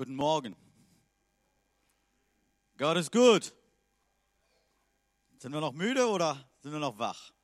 Guten 0.00 0.16
Morgen. 0.16 0.56
Gott 2.78 2.96
ist 2.96 3.12
gut. 3.12 3.52
Sind 5.36 5.52
wir 5.52 5.60
noch 5.60 5.74
müde 5.74 6.08
oder 6.08 6.48
sind 6.60 6.72
wir 6.72 6.78
noch 6.78 6.98
wach? 6.98 7.34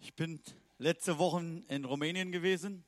Ich 0.00 0.12
bin 0.16 0.42
letzte 0.78 1.18
Woche 1.18 1.62
in 1.68 1.84
Rumänien 1.84 2.32
gewesen, 2.32 2.84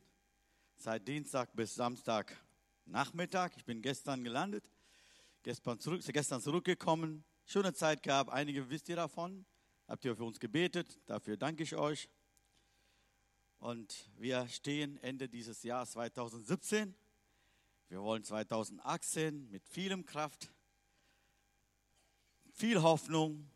seit 0.74 1.06
Dienstag 1.06 1.54
bis 1.54 1.72
Samstag 1.76 2.36
Nachmittag. 2.84 3.56
Ich 3.56 3.64
bin 3.64 3.80
gestern 3.80 4.24
gelandet, 4.24 4.68
gestern, 5.44 5.78
zurück, 5.78 6.02
gestern 6.04 6.40
zurückgekommen. 6.40 7.22
Schöne 7.46 7.72
Zeit 7.72 8.02
gehabt, 8.02 8.30
einige 8.30 8.68
wisst 8.68 8.88
ihr 8.88 8.96
davon. 8.96 9.46
Habt 9.86 10.04
ihr 10.04 10.16
für 10.16 10.24
uns 10.24 10.40
gebetet, 10.40 10.98
dafür 11.06 11.36
danke 11.36 11.62
ich 11.62 11.76
euch. 11.76 12.08
Und 13.60 14.10
wir 14.16 14.48
stehen 14.48 14.96
Ende 14.96 15.28
dieses 15.28 15.62
Jahres 15.62 15.92
2017 15.92 16.96
wir 17.90 18.00
wollen 18.02 18.22
2018 18.22 19.50
mit 19.50 19.66
vielem 19.66 20.06
Kraft, 20.06 20.48
viel 22.52 22.80
Hoffnung, 22.82 23.50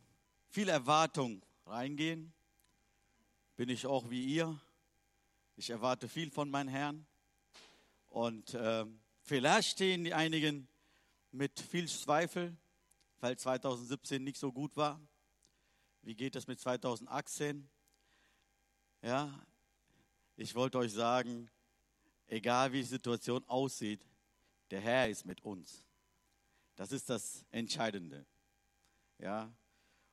viel 0.48 0.69
Erwartung 0.69 1.41
reingehen. 1.66 2.33
Bin 3.55 3.69
ich 3.69 3.87
auch 3.87 4.11
wie 4.11 4.25
ihr. 4.25 4.61
Ich 5.55 5.70
erwarte 5.70 6.09
viel 6.09 6.33
von 6.33 6.51
meinem 6.51 6.66
Herrn. 6.66 7.06
Und 8.09 8.55
äh, 8.55 8.84
vielleicht 9.20 9.70
stehen 9.70 10.02
die 10.02 10.15
einigen 10.15 10.66
mit 11.30 11.61
viel 11.61 11.87
Zweifel, 11.87 12.56
weil 13.20 13.39
2017 13.39 14.25
nicht 14.25 14.39
so 14.39 14.51
gut 14.51 14.77
war. 14.77 15.01
Wie 16.03 16.16
geht 16.16 16.34
es 16.34 16.48
mit 16.48 16.59
2018? 16.59 17.69
Ja, 19.01 19.47
ich 20.34 20.56
wollte 20.56 20.78
euch 20.78 20.92
sagen, 20.92 21.48
egal 22.27 22.73
wie 22.73 22.78
die 22.78 22.89
Situation 22.89 23.45
aussieht, 23.47 24.05
der 24.74 24.80
Herr 24.80 25.09
ist 25.09 25.24
mit 25.24 25.41
uns. 25.45 25.84
Das 26.75 26.91
ist 26.91 27.08
das 27.08 27.47
Entscheidende. 27.53 28.27
Ja. 29.20 29.55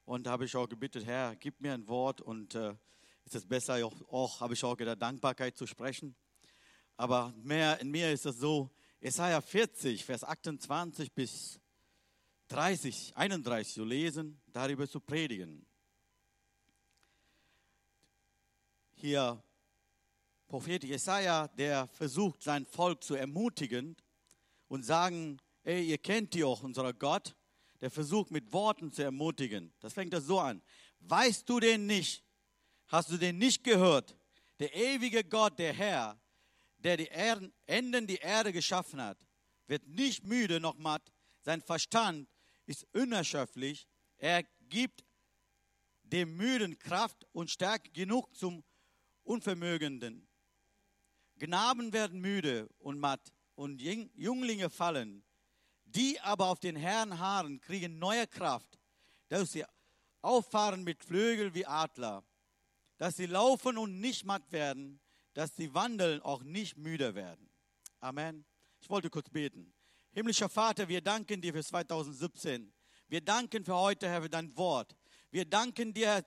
Und 0.06 0.28
da 0.28 0.32
habe 0.34 0.46
ich 0.46 0.56
auch 0.56 0.70
gebeten, 0.70 1.04
Herr, 1.04 1.36
gib 1.36 1.60
mir 1.60 1.74
ein 1.74 1.88
Wort 1.88 2.22
und 2.22 2.54
äh, 2.54 2.76
ist 3.26 3.34
es 3.34 3.44
besser, 3.44 3.84
auch, 3.84 4.00
auch 4.12 4.40
habe 4.40 4.54
ich 4.54 4.64
auch 4.64 4.78
gedacht, 4.78 5.02
Dankbarkeit 5.02 5.58
zu 5.58 5.66
sprechen. 5.66 6.16
Aber 6.96 7.34
mehr, 7.42 7.80
in 7.80 7.90
mir 7.90 8.12
ist 8.12 8.28
es 8.28 8.38
so, 8.38 8.70
Jesaja 9.00 9.42
40, 9.42 10.06
Vers 10.06 10.24
28 10.24 11.12
bis 11.12 11.60
30, 12.50 13.18
31 13.18 13.74
zu 13.74 13.84
lesen, 13.84 14.40
darüber 14.46 14.88
zu 14.88 15.00
predigen. 15.00 15.66
Hier 18.94 19.44
Prophet 20.48 20.84
Jesaja, 20.84 21.48
der 21.48 21.88
versucht, 21.88 22.44
sein 22.44 22.68
Volk 22.68 23.04
zu 23.04 23.16
ermutigen, 23.16 23.98
und 24.72 24.84
sagen, 24.84 25.38
ey, 25.64 25.84
ihr 25.84 25.98
kennt 25.98 26.34
die 26.34 26.46
auch, 26.46 26.64
unser 26.64 26.94
Gott, 26.94 27.36
der 27.82 27.92
versucht 27.92 28.32
mit 28.32 28.54
Worten 28.54 28.90
zu 28.90 29.04
ermutigen. 29.04 29.74
Das 29.82 29.92
fängt 29.92 30.14
das 30.14 30.24
so 30.24 30.40
an. 30.40 30.62
Weißt 31.02 31.50
du 31.50 31.60
den 31.60 31.88
nicht? 31.88 32.24
Hast 32.88 33.12
du 33.12 33.18
den 33.18 33.38
nicht 33.38 33.66
gehört? 33.66 34.16
Der 34.60 34.74
ewige 34.74 35.26
Gott, 35.26 35.60
der 35.60 35.74
Herr, 35.74 36.18
der 36.78 36.96
die 36.96 37.08
Erden, 37.08 37.52
Enden 37.66 38.08
die 38.08 38.16
Erde 38.16 38.54
geschaffen 38.54 39.02
hat, 39.02 39.18
wird 39.68 39.86
nicht 39.90 40.26
müde 40.26 40.62
noch 40.62 40.78
matt. 40.78 41.12
Sein 41.42 41.62
Verstand 41.62 42.30
ist 42.66 42.88
unerschöpflich. 42.94 43.90
Er 44.20 44.44
gibt 44.70 45.04
dem 46.04 46.38
Müden 46.38 46.80
Kraft 46.80 47.28
und 47.34 47.52
Stärke 47.52 47.92
genug 47.92 48.34
zum 48.38 48.64
Unvermögenden. 49.24 50.30
Gnaden 51.40 51.92
werden 51.92 52.22
müde 52.22 52.70
und 52.80 53.00
matt 53.00 53.34
und 53.62 53.80
Jünglinge 53.80 54.72
fallen, 54.72 55.24
die 55.86 56.20
aber 56.22 56.48
auf 56.48 56.60
den 56.60 56.76
Herrn 56.76 57.20
harren, 57.20 57.62
kriegen 57.62 58.00
neue 58.00 58.26
Kraft, 58.26 58.80
dass 59.30 59.52
sie 59.52 59.64
auffahren 60.22 60.84
mit 60.84 61.04
Flügeln 61.04 61.54
wie 61.54 61.68
Adler, 61.68 62.24
dass 62.98 63.18
sie 63.18 63.28
laufen 63.28 63.78
und 63.78 64.00
nicht 64.00 64.26
matt 64.26 64.52
werden, 64.52 65.00
dass 65.34 65.56
sie 65.56 65.76
wandeln 65.76 66.22
auch 66.22 66.42
nicht 66.42 66.76
müde 66.76 67.14
werden. 67.14 67.52
Amen. 68.00 68.46
Ich 68.82 68.90
wollte 68.90 69.12
kurz 69.12 69.30
beten. 69.30 69.72
Himmlischer 70.12 70.50
Vater, 70.50 70.88
wir 70.88 71.02
danken 71.02 71.40
dir 71.40 71.54
für 71.54 71.64
2017. 71.64 72.74
Wir 73.10 73.22
danken 73.22 73.64
für 73.64 73.76
heute, 73.76 74.10
Herr, 74.10 74.24
für 74.24 74.30
dein 74.30 74.58
Wort. 74.58 74.96
Wir 75.30 75.46
danken 75.46 75.94
dir 75.94 76.26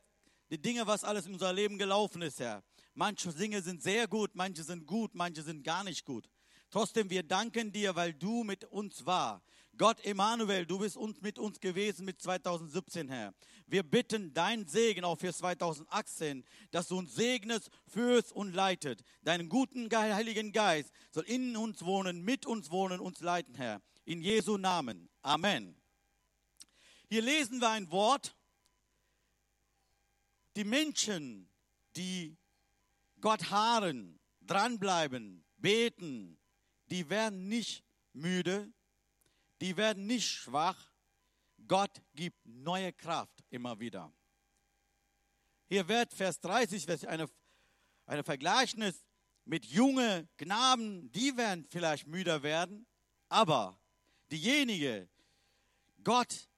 die 0.51 0.63
Dinge, 0.63 0.87
was 0.87 1.03
alles 1.03 1.27
in 1.27 1.33
unser 1.33 1.53
Leben 1.53 1.79
gelaufen 1.79 2.23
ist, 2.23 2.39
Herr. 2.39 2.63
Manche 2.95 3.33
Dinge 3.35 3.61
sind 3.61 3.83
sehr 3.83 4.07
gut, 4.07 4.37
manche 4.37 4.63
sind 4.63 4.87
gut, 4.87 5.17
manche 5.17 5.43
sind 5.43 5.65
gar 5.65 5.83
nicht 5.83 6.05
gut. 6.05 6.29
Trotzdem, 6.75 7.09
wir 7.09 7.23
danken 7.23 7.71
dir, 7.71 7.95
weil 7.95 8.13
du 8.13 8.43
mit 8.43 8.65
uns 8.65 9.07
war. 9.07 9.45
Gott 9.79 10.05
Emanuel, 10.05 10.67
du 10.67 10.81
bist 10.81 10.97
uns 10.97 11.21
mit 11.21 11.39
uns 11.39 11.61
gewesen 11.61 12.05
mit 12.05 12.21
2017, 12.21 13.09
Herr. 13.09 13.33
Wir 13.69 13.85
bitten 13.85 14.35
dein 14.35 14.67
Segen 14.67 15.05
auch 15.05 15.17
für 15.17 15.33
2018, 15.33 16.45
dass 16.73 16.89
du 16.89 16.99
uns 16.99 17.15
segnest, 17.15 17.71
führst 17.87 18.33
und 18.33 18.55
leitet. 18.55 19.05
Deinen 19.23 19.49
guten 19.49 19.89
Heiligen 19.89 20.51
Geist 20.51 20.91
soll 21.13 21.23
in 21.27 21.57
uns 21.57 21.85
wohnen, 21.85 22.25
mit 22.25 22.45
uns 22.45 22.73
wohnen, 22.73 22.99
uns 22.99 23.21
leiten, 23.21 23.55
Herr. 23.55 23.81
In 24.05 24.21
Jesu 24.21 24.57
Namen. 24.57 25.09
Amen. 25.23 25.77
Hier 27.09 27.23
lesen 27.23 27.61
wir 27.61 27.71
ein 27.71 27.89
Wort. 27.93 28.35
Die 30.57 30.65
Menschen, 30.65 31.49
die 31.95 32.37
Gott 33.21 33.53
harren, 33.53 34.19
dranbleiben, 34.41 35.45
beten, 35.59 36.37
die 36.91 37.09
werden 37.09 37.49
nicht 37.49 37.85
müde, 38.13 38.73
die 39.61 39.77
werden 39.77 40.07
nicht 40.07 40.29
schwach. 40.29 40.93
Gott 41.67 42.03
gibt 42.15 42.45
neue 42.45 42.93
Kraft 42.93 43.43
immer 43.51 43.79
wieder. 43.81 44.13
Hier 45.67 45.89
wird 45.89 46.13
Vers 46.13 46.41
30, 46.41 47.09
eine, 47.09 47.27
eine 48.07 48.23
Vergleichnis 48.23 49.05
mit 49.45 49.65
junge 49.67 50.29
Knaben, 50.37 51.11
die 51.13 51.37
werden 51.37 51.67
vielleicht 51.71 52.07
müder 52.07 52.43
werden, 52.43 52.87
aber 53.29 53.79
diejenigen, 54.31 55.09
Gott 56.03 56.49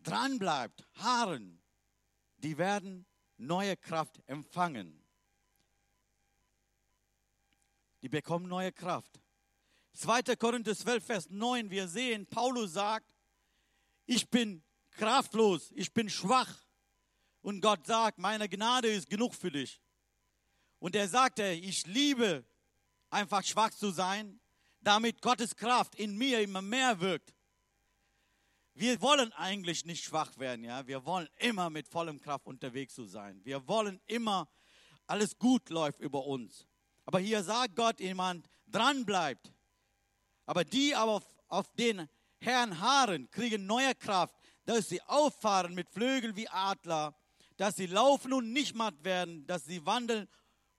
dranbleibt, 0.00 0.84
harren, 0.94 1.62
die 2.38 2.58
werden 2.58 3.06
neue 3.36 3.76
Kraft 3.76 4.20
empfangen. 4.26 5.02
Die 8.02 8.08
bekommen 8.08 8.48
neue 8.48 8.72
Kraft. 8.72 9.21
2. 9.94 10.36
Korinther 10.36 10.76
12, 10.76 11.04
Vers 11.04 11.30
9, 11.30 11.70
wir 11.70 11.88
sehen, 11.88 12.26
Paulus 12.26 12.72
sagt, 12.72 13.06
ich 14.06 14.28
bin 14.28 14.62
kraftlos, 14.92 15.70
ich 15.74 15.92
bin 15.92 16.08
schwach. 16.08 16.54
Und 17.42 17.60
Gott 17.60 17.86
sagt, 17.86 18.18
meine 18.18 18.48
Gnade 18.48 18.88
ist 18.88 19.08
genug 19.10 19.34
für 19.34 19.50
dich. 19.50 19.80
Und 20.78 20.96
er 20.96 21.08
sagte, 21.08 21.44
ich 21.52 21.86
liebe 21.86 22.44
einfach 23.10 23.44
schwach 23.44 23.70
zu 23.70 23.90
sein, 23.90 24.40
damit 24.80 25.20
Gottes 25.22 25.54
Kraft 25.56 25.94
in 25.94 26.16
mir 26.16 26.40
immer 26.40 26.62
mehr 26.62 27.00
wirkt. 27.00 27.34
Wir 28.74 29.00
wollen 29.02 29.32
eigentlich 29.34 29.84
nicht 29.84 30.02
schwach 30.02 30.38
werden, 30.38 30.64
ja. 30.64 30.86
Wir 30.86 31.04
wollen 31.04 31.28
immer 31.38 31.68
mit 31.68 31.88
vollem 31.88 32.20
Kraft 32.20 32.46
unterwegs 32.46 32.94
zu 32.94 33.04
sein. 33.04 33.44
Wir 33.44 33.66
wollen 33.68 34.00
immer, 34.06 34.48
alles 35.06 35.38
gut 35.38 35.68
läuft 35.68 36.00
über 36.00 36.24
uns. 36.24 36.66
Aber 37.04 37.18
hier 37.18 37.42
sagt 37.42 37.76
Gott 37.76 38.00
jemand, 38.00 38.48
dran 38.66 39.04
bleibt, 39.04 39.51
aber 40.46 40.64
die 40.64 40.94
aber 40.94 41.12
auf, 41.12 41.36
auf 41.48 41.72
den 41.74 42.08
Herrn 42.40 42.80
harren, 42.80 43.30
kriegen 43.30 43.66
neue 43.66 43.94
Kraft, 43.94 44.34
dass 44.64 44.88
sie 44.88 45.00
auffahren 45.02 45.74
mit 45.74 45.88
Flügeln 45.88 46.36
wie 46.36 46.48
Adler, 46.48 47.14
dass 47.56 47.76
sie 47.76 47.86
laufen 47.86 48.32
und 48.32 48.52
nicht 48.52 48.74
matt 48.74 49.04
werden, 49.04 49.46
dass 49.46 49.64
sie 49.64 49.84
wandeln 49.86 50.28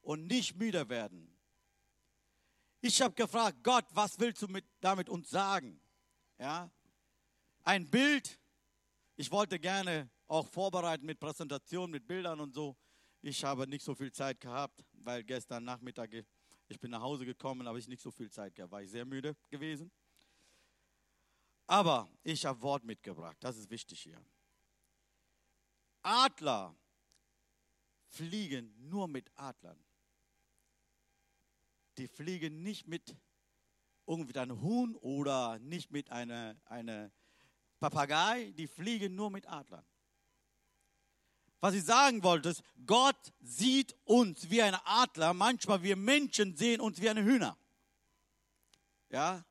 und 0.02 0.28
nicht 0.28 0.56
müde 0.58 0.90
werden. 0.90 1.30
Ich 2.82 3.02
habe 3.02 3.14
gefragt, 3.14 3.64
Gott, 3.64 3.86
was 3.92 4.20
willst 4.20 4.42
du 4.42 4.48
mit, 4.48 4.66
damit 4.82 5.08
uns 5.08 5.30
sagen? 5.30 5.80
Ja, 6.38 6.70
ein 7.64 7.90
Bild. 7.90 8.38
Ich 9.16 9.32
wollte 9.32 9.60
gerne 9.60 10.10
auch 10.28 10.48
vorbereiten 10.48 11.06
mit 11.06 11.20
Präsentationen, 11.20 11.92
mit 11.92 12.08
Bildern 12.08 12.42
und 12.42 12.54
so. 12.54 12.76
Ich 13.22 13.44
habe 13.46 13.68
nicht 13.68 13.86
so 13.86 13.96
viel 13.96 14.12
Zeit 14.12 14.42
gehabt, 14.42 14.84
weil 14.92 15.24
gestern 15.24 15.64
Nachmittag 15.64 16.12
ich 16.74 16.80
bin 16.80 16.92
nach 16.92 17.02
Hause 17.02 17.26
gekommen, 17.26 17.68
habe 17.68 17.78
ich 17.78 17.88
nicht 17.88 18.02
so 18.02 18.10
viel 18.10 18.32
Zeit 18.32 18.56
gehabt, 18.56 18.72
war 18.72 18.82
ich 18.82 18.90
sehr 18.90 19.06
müde 19.06 19.36
gewesen. 19.50 19.92
Aber 21.68 22.10
ich 22.24 22.46
habe 22.46 22.62
Wort 22.62 22.84
mitgebracht, 22.84 23.38
das 23.40 23.58
ist 23.58 23.70
wichtig 23.70 24.02
hier. 24.02 24.20
Adler 26.02 26.76
fliegen 28.08 28.74
nur 28.90 29.08
mit 29.08 29.32
Adlern. 29.36 29.80
Die 31.98 32.08
fliegen 32.08 32.64
nicht 32.64 32.88
mit 32.88 33.16
irgendwie 34.08 34.38
einem 34.38 34.60
Huhn 34.62 34.96
oder 34.96 35.60
nicht 35.60 35.92
mit 35.92 36.10
einer, 36.10 36.60
einer 36.66 37.12
Papagei, 37.80 38.52
die 38.58 38.68
fliegen 38.68 39.16
nur 39.16 39.30
mit 39.30 39.48
Adlern. 39.48 39.86
Was 41.64 41.76
ich 41.76 41.86
sagen 41.86 42.24
wollte, 42.24 42.50
ist, 42.50 42.62
Gott 42.86 43.16
sieht 43.40 43.96
uns 44.04 44.50
wie 44.50 44.62
ein 44.62 44.76
Adler. 44.84 45.34
Manchmal 45.34 45.82
wir 45.82 45.96
Menschen 45.96 46.58
sehen 46.58 46.82
uns 46.82 47.00
wie 47.00 47.10
eine 47.10 47.24
Hühner. 47.24 47.56
Ja? 49.10 49.46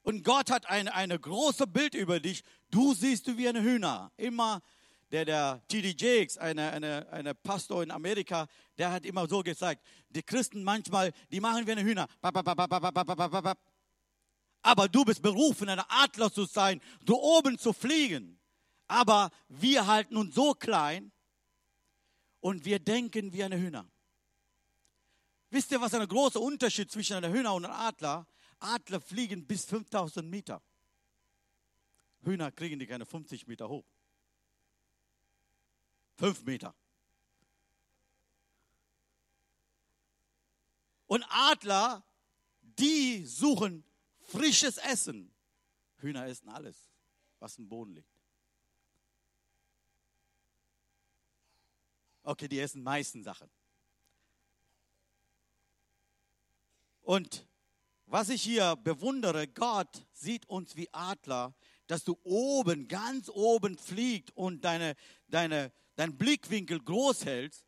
Und 0.00 0.24
Gott 0.24 0.50
hat 0.50 0.64
ein 0.70 0.88
eine 0.88 1.18
große 1.18 1.66
Bild 1.66 1.92
über 1.92 2.20
dich. 2.20 2.42
Du 2.70 2.94
siehst 2.94 3.26
du 3.26 3.36
wie 3.36 3.50
eine 3.50 3.60
Hühner. 3.62 4.12
Immer 4.16 4.62
der, 5.10 5.26
der 5.26 5.62
T.D. 5.68 5.94
Jakes, 5.94 6.38
eine, 6.38 6.70
eine, 6.70 7.06
eine 7.12 7.34
Pastor 7.34 7.82
in 7.82 7.90
Amerika, 7.90 8.48
der 8.78 8.92
hat 8.92 9.04
immer 9.04 9.28
so 9.28 9.42
gesagt, 9.42 9.82
die 10.08 10.22
Christen 10.22 10.64
manchmal, 10.64 11.12
die 11.30 11.40
machen 11.40 11.66
wie 11.66 11.72
eine 11.72 11.84
Hühner. 11.84 12.06
Aber 14.62 14.88
du 14.88 15.04
bist 15.04 15.20
berufen, 15.20 15.68
ein 15.68 15.82
Adler 15.86 16.32
zu 16.32 16.46
sein, 16.46 16.80
so 17.06 17.22
oben 17.22 17.58
zu 17.58 17.74
fliegen. 17.74 18.38
Aber 18.92 19.30
wir 19.48 19.86
halten 19.86 20.18
uns 20.18 20.34
so 20.34 20.52
klein 20.52 21.12
und 22.40 22.66
wir 22.66 22.78
denken 22.78 23.32
wie 23.32 23.42
eine 23.42 23.58
Hühner. 23.58 23.90
Wisst 25.48 25.70
ihr, 25.70 25.80
was 25.80 25.94
ein 25.94 26.06
großer 26.06 26.38
Unterschied 26.38 26.90
zwischen 26.90 27.14
einer 27.14 27.30
Hühner 27.30 27.54
und 27.54 27.64
einem 27.64 27.72
Adler? 27.72 28.26
Adler 28.58 29.00
fliegen 29.00 29.46
bis 29.46 29.64
5000 29.64 30.28
Meter. 30.28 30.62
Hühner 32.20 32.52
kriegen 32.52 32.78
die 32.78 32.86
keine 32.86 33.06
50 33.06 33.46
Meter 33.46 33.66
hoch. 33.70 33.86
Fünf 36.16 36.44
Meter. 36.44 36.74
Und 41.06 41.24
Adler, 41.30 42.04
die 42.60 43.24
suchen 43.24 43.84
frisches 44.20 44.76
Essen. 44.76 45.34
Hühner 45.96 46.26
essen 46.26 46.50
alles, 46.50 46.90
was 47.38 47.56
im 47.56 47.70
Boden 47.70 47.94
liegt. 47.94 48.11
Okay, 52.24 52.48
die 52.48 52.60
essen 52.60 52.82
meisten 52.82 53.22
Sachen. 53.24 53.50
Und 57.02 57.46
was 58.06 58.28
ich 58.28 58.42
hier 58.42 58.76
bewundere, 58.76 59.48
Gott 59.48 60.06
sieht 60.12 60.48
uns 60.48 60.76
wie 60.76 60.88
Adler, 60.92 61.54
dass 61.86 62.04
du 62.04 62.16
oben, 62.22 62.86
ganz 62.86 63.28
oben 63.28 63.76
fliegt 63.76 64.30
und 64.36 64.64
deine, 64.64 64.94
deine, 65.28 65.72
deinen 65.96 66.16
Blickwinkel 66.16 66.78
groß 66.80 67.24
hältst. 67.24 67.64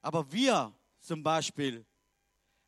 Aber 0.00 0.32
wir 0.32 0.74
zum 1.00 1.22
Beispiel 1.22 1.84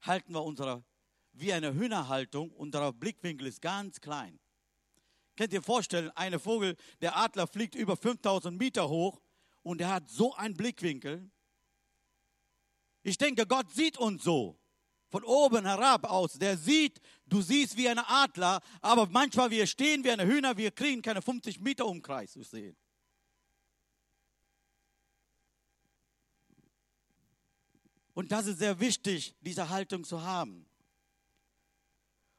halten 0.03 0.33
wir 0.33 0.43
unsere, 0.43 0.85
wie 1.33 1.53
eine 1.53 1.75
Hühnerhaltung, 1.75 2.51
unser 2.51 2.93
Blickwinkel 2.93 3.47
ist 3.47 3.63
ganz 3.63 4.01
klein. 4.01 4.39
Könnt 5.37 5.53
ihr 5.53 5.63
vorstellen, 5.63 6.11
eine 6.15 6.39
Vogel, 6.39 6.77
der 7.01 7.17
Adler 7.17 7.47
fliegt 7.47 7.75
über 7.75 7.97
5000 7.97 8.57
Meter 8.57 8.89
hoch 8.89 9.21
und 9.65 9.81
er 9.81 9.91
hat 9.93 10.09
so 10.09 10.35
einen 10.35 10.55
Blickwinkel. 10.55 11.29
Ich 13.03 13.19
denke, 13.19 13.47
Gott 13.47 13.73
sieht 13.73 13.99
uns 13.99 14.23
so 14.23 14.61
von 15.11 15.25
oben 15.25 15.65
herab 15.65 16.05
aus. 16.05 16.35
Der 16.35 16.57
sieht, 16.57 17.01
du 17.27 17.41
siehst 17.41 17.77
wie 17.77 17.89
ein 17.89 17.99
Adler, 17.99 18.61
aber 18.81 19.07
manchmal 19.07 19.51
wir 19.51 19.67
stehen 19.67 20.05
wie 20.05 20.11
eine 20.11 20.27
Hühner, 20.27 20.57
wir 20.57 20.71
kriegen 20.71 21.03
keine 21.03 21.23
50 21.23 21.61
Meter 21.61 21.87
Umkreis 21.87 22.33
zu 22.33 22.43
sehen. 22.43 22.77
Und 28.13 28.31
das 28.31 28.47
ist 28.47 28.59
sehr 28.59 28.79
wichtig, 28.79 29.35
diese 29.41 29.69
Haltung 29.69 30.05
zu 30.05 30.23
haben. 30.23 30.67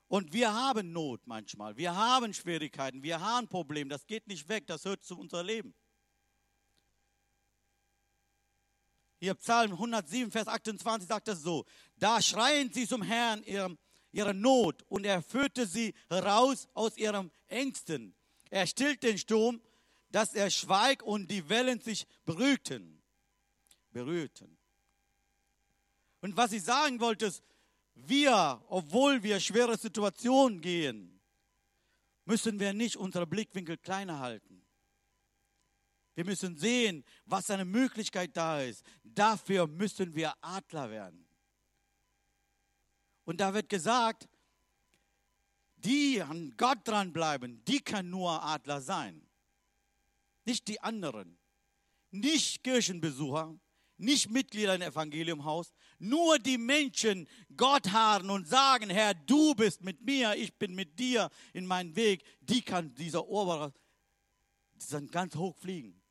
Und 0.07 0.31
wir 0.31 0.53
haben 0.53 0.91
Not 0.91 1.25
manchmal, 1.25 1.75
wir 1.75 1.95
haben 1.95 2.33
Schwierigkeiten, 2.33 3.03
wir 3.03 3.19
haben 3.19 3.47
Probleme, 3.47 3.89
das 3.89 4.05
geht 4.05 4.27
nicht 4.27 4.47
weg, 4.47 4.67
das 4.67 4.85
hört 4.85 5.03
zu 5.03 5.17
unserem 5.17 5.47
Leben. 5.47 5.75
Hier 9.25 9.33
Psalm 9.33 9.71
107, 9.71 10.29
Vers 10.29 10.47
28 10.47 11.07
sagt 11.07 11.27
es 11.29 11.41
so, 11.41 11.65
da 11.97 12.21
schreien 12.21 12.71
sie 12.71 12.87
zum 12.87 13.01
Herrn 13.01 13.41
ihrem, 13.41 13.79
ihrer 14.11 14.33
Not 14.33 14.83
und 14.87 15.03
er 15.03 15.23
führte 15.23 15.65
sie 15.65 15.95
heraus 16.11 16.67
aus 16.75 16.95
ihrem 16.95 17.31
Ängsten. 17.47 18.13
Er 18.51 18.67
stillt 18.67 19.01
den 19.01 19.17
Sturm, 19.17 19.63
dass 20.11 20.35
er 20.35 20.51
schweigt 20.51 21.01
und 21.01 21.31
die 21.31 21.49
Wellen 21.49 21.79
sich 21.79 22.05
berührten. 22.23 23.01
Berührten. 23.89 24.59
Und 26.21 26.37
was 26.37 26.51
ich 26.51 26.61
sagen 26.61 26.99
wollte, 26.99 27.25
ist, 27.25 27.41
wir, 27.95 28.63
obwohl 28.67 29.23
wir 29.23 29.39
schwere 29.39 29.75
Situationen 29.75 30.61
gehen, 30.61 31.19
müssen 32.25 32.59
wir 32.59 32.73
nicht 32.73 32.95
unsere 32.95 33.25
Blickwinkel 33.25 33.77
kleiner 33.79 34.19
halten. 34.19 34.64
Wir 36.15 36.25
müssen 36.25 36.57
sehen, 36.57 37.03
was 37.25 37.49
eine 37.49 37.65
Möglichkeit 37.65 38.35
da 38.35 38.61
ist. 38.61 38.83
Dafür 39.03 39.67
müssen 39.67 40.15
wir 40.15 40.33
Adler 40.41 40.89
werden. 40.89 41.25
Und 43.25 43.41
da 43.41 43.53
wird 43.53 43.69
gesagt, 43.69 44.29
die 45.77 46.21
an 46.21 46.53
Gott 46.57 46.79
dranbleiben, 46.85 47.63
die 47.65 47.79
kann 47.79 48.09
nur 48.09 48.41
Adler 48.43 48.81
sein. 48.81 49.21
Nicht 50.45 50.67
die 50.67 50.79
anderen. 50.81 51.37
Nicht 52.11 52.63
Kirchenbesucher, 52.63 53.59
nicht 53.97 54.29
Mitglieder 54.29 54.75
im 54.75 54.81
Evangeliumhaus, 54.81 55.73
nur 55.99 56.39
die 56.39 56.57
Menschen 56.57 57.27
Gott 57.57 57.91
harren 57.91 58.29
und 58.29 58.47
sagen, 58.47 58.89
Herr, 58.89 59.13
du 59.13 59.53
bist 59.53 59.83
mit 59.83 60.01
mir, 60.01 60.35
ich 60.35 60.57
bin 60.57 60.75
mit 60.75 60.97
dir 60.97 61.29
in 61.51 61.65
meinem 61.65 61.95
Weg, 61.95 62.23
die 62.39 62.61
kann 62.61 62.93
dieser 62.95 63.27
Ober 63.27 63.73
die 64.75 65.07
ganz 65.07 65.35
hoch 65.35 65.55
fliegen. 65.55 66.01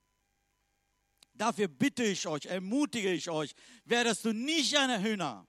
Dafür 1.34 1.68
bitte 1.68 2.04
ich 2.04 2.26
euch, 2.26 2.46
ermutige 2.46 3.12
ich 3.12 3.28
euch, 3.28 3.54
werdest 3.84 4.24
du 4.24 4.32
nicht 4.32 4.76
eine 4.76 5.02
Hühner. 5.02 5.46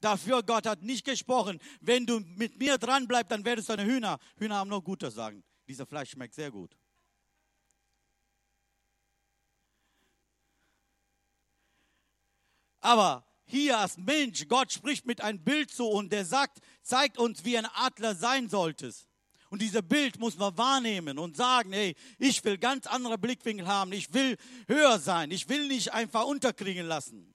Dafür 0.00 0.42
Gott 0.42 0.66
hat 0.66 0.82
nicht 0.82 1.04
gesprochen. 1.04 1.58
Wenn 1.80 2.06
du 2.06 2.20
mit 2.20 2.58
mir 2.58 2.78
dran 2.78 3.08
bleibst, 3.08 3.32
dann 3.32 3.44
werdest 3.44 3.68
du 3.68 3.72
eine 3.72 3.84
Hühner. 3.84 4.18
Hühner 4.36 4.56
haben 4.56 4.68
nur 4.68 4.84
Gutes 4.84 5.14
sagen. 5.14 5.42
Dieser 5.66 5.86
Fleisch 5.86 6.10
schmeckt 6.10 6.34
sehr 6.34 6.50
gut. 6.50 6.76
Aber 12.80 13.26
hier 13.44 13.78
als 13.78 13.96
Mensch, 13.96 14.46
Gott 14.46 14.72
spricht 14.72 15.06
mit 15.06 15.20
einem 15.20 15.42
Bild 15.42 15.70
zu 15.70 15.86
und 15.88 16.12
der 16.12 16.24
sagt, 16.24 16.58
zeigt 16.82 17.18
uns, 17.18 17.44
wie 17.44 17.58
ein 17.58 17.66
Adler 17.66 18.14
sein 18.14 18.48
solltest. 18.48 19.07
Und 19.50 19.62
dieses 19.62 19.82
Bild 19.82 20.18
muss 20.18 20.36
man 20.36 20.56
wahrnehmen 20.58 21.18
und 21.18 21.36
sagen, 21.36 21.72
hey, 21.72 21.96
ich 22.18 22.44
will 22.44 22.58
ganz 22.58 22.86
andere 22.86 23.16
Blickwinkel 23.16 23.66
haben, 23.66 23.92
ich 23.92 24.12
will 24.12 24.36
höher 24.66 24.98
sein, 24.98 25.30
ich 25.30 25.48
will 25.48 25.68
nicht 25.68 25.92
einfach 25.92 26.24
unterkriegen 26.24 26.86
lassen. 26.86 27.34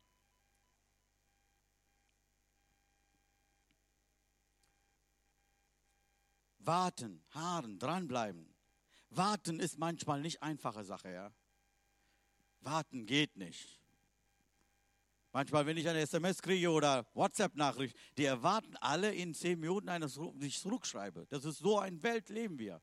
Warten, 6.60 7.24
harren, 7.32 7.78
dranbleiben. 7.78 8.54
Warten 9.10 9.60
ist 9.60 9.78
manchmal 9.78 10.22
nicht 10.22 10.42
einfache 10.42 10.84
Sache, 10.84 11.12
ja. 11.12 11.34
Warten 12.62 13.06
geht 13.06 13.36
nicht. 13.36 13.83
Manchmal, 15.36 15.66
wenn 15.66 15.78
ich 15.78 15.90
eine 15.90 16.00
SMS 16.00 16.40
kriege 16.44 16.70
oder 16.70 17.08
WhatsApp-Nachricht, 17.16 17.98
die 18.20 18.26
erwarten 18.26 18.78
alle 18.78 19.12
in 19.14 19.34
zehn 19.34 19.60
Minuten, 19.60 19.88
dass 19.88 20.20
ich 20.40 20.60
zurückschreibe. 20.60 21.26
Das 21.28 21.44
ist 21.44 21.58
so 21.58 21.80
ein 21.80 22.04
Welt, 22.04 22.30
leben 22.30 22.60
wir. 22.60 22.80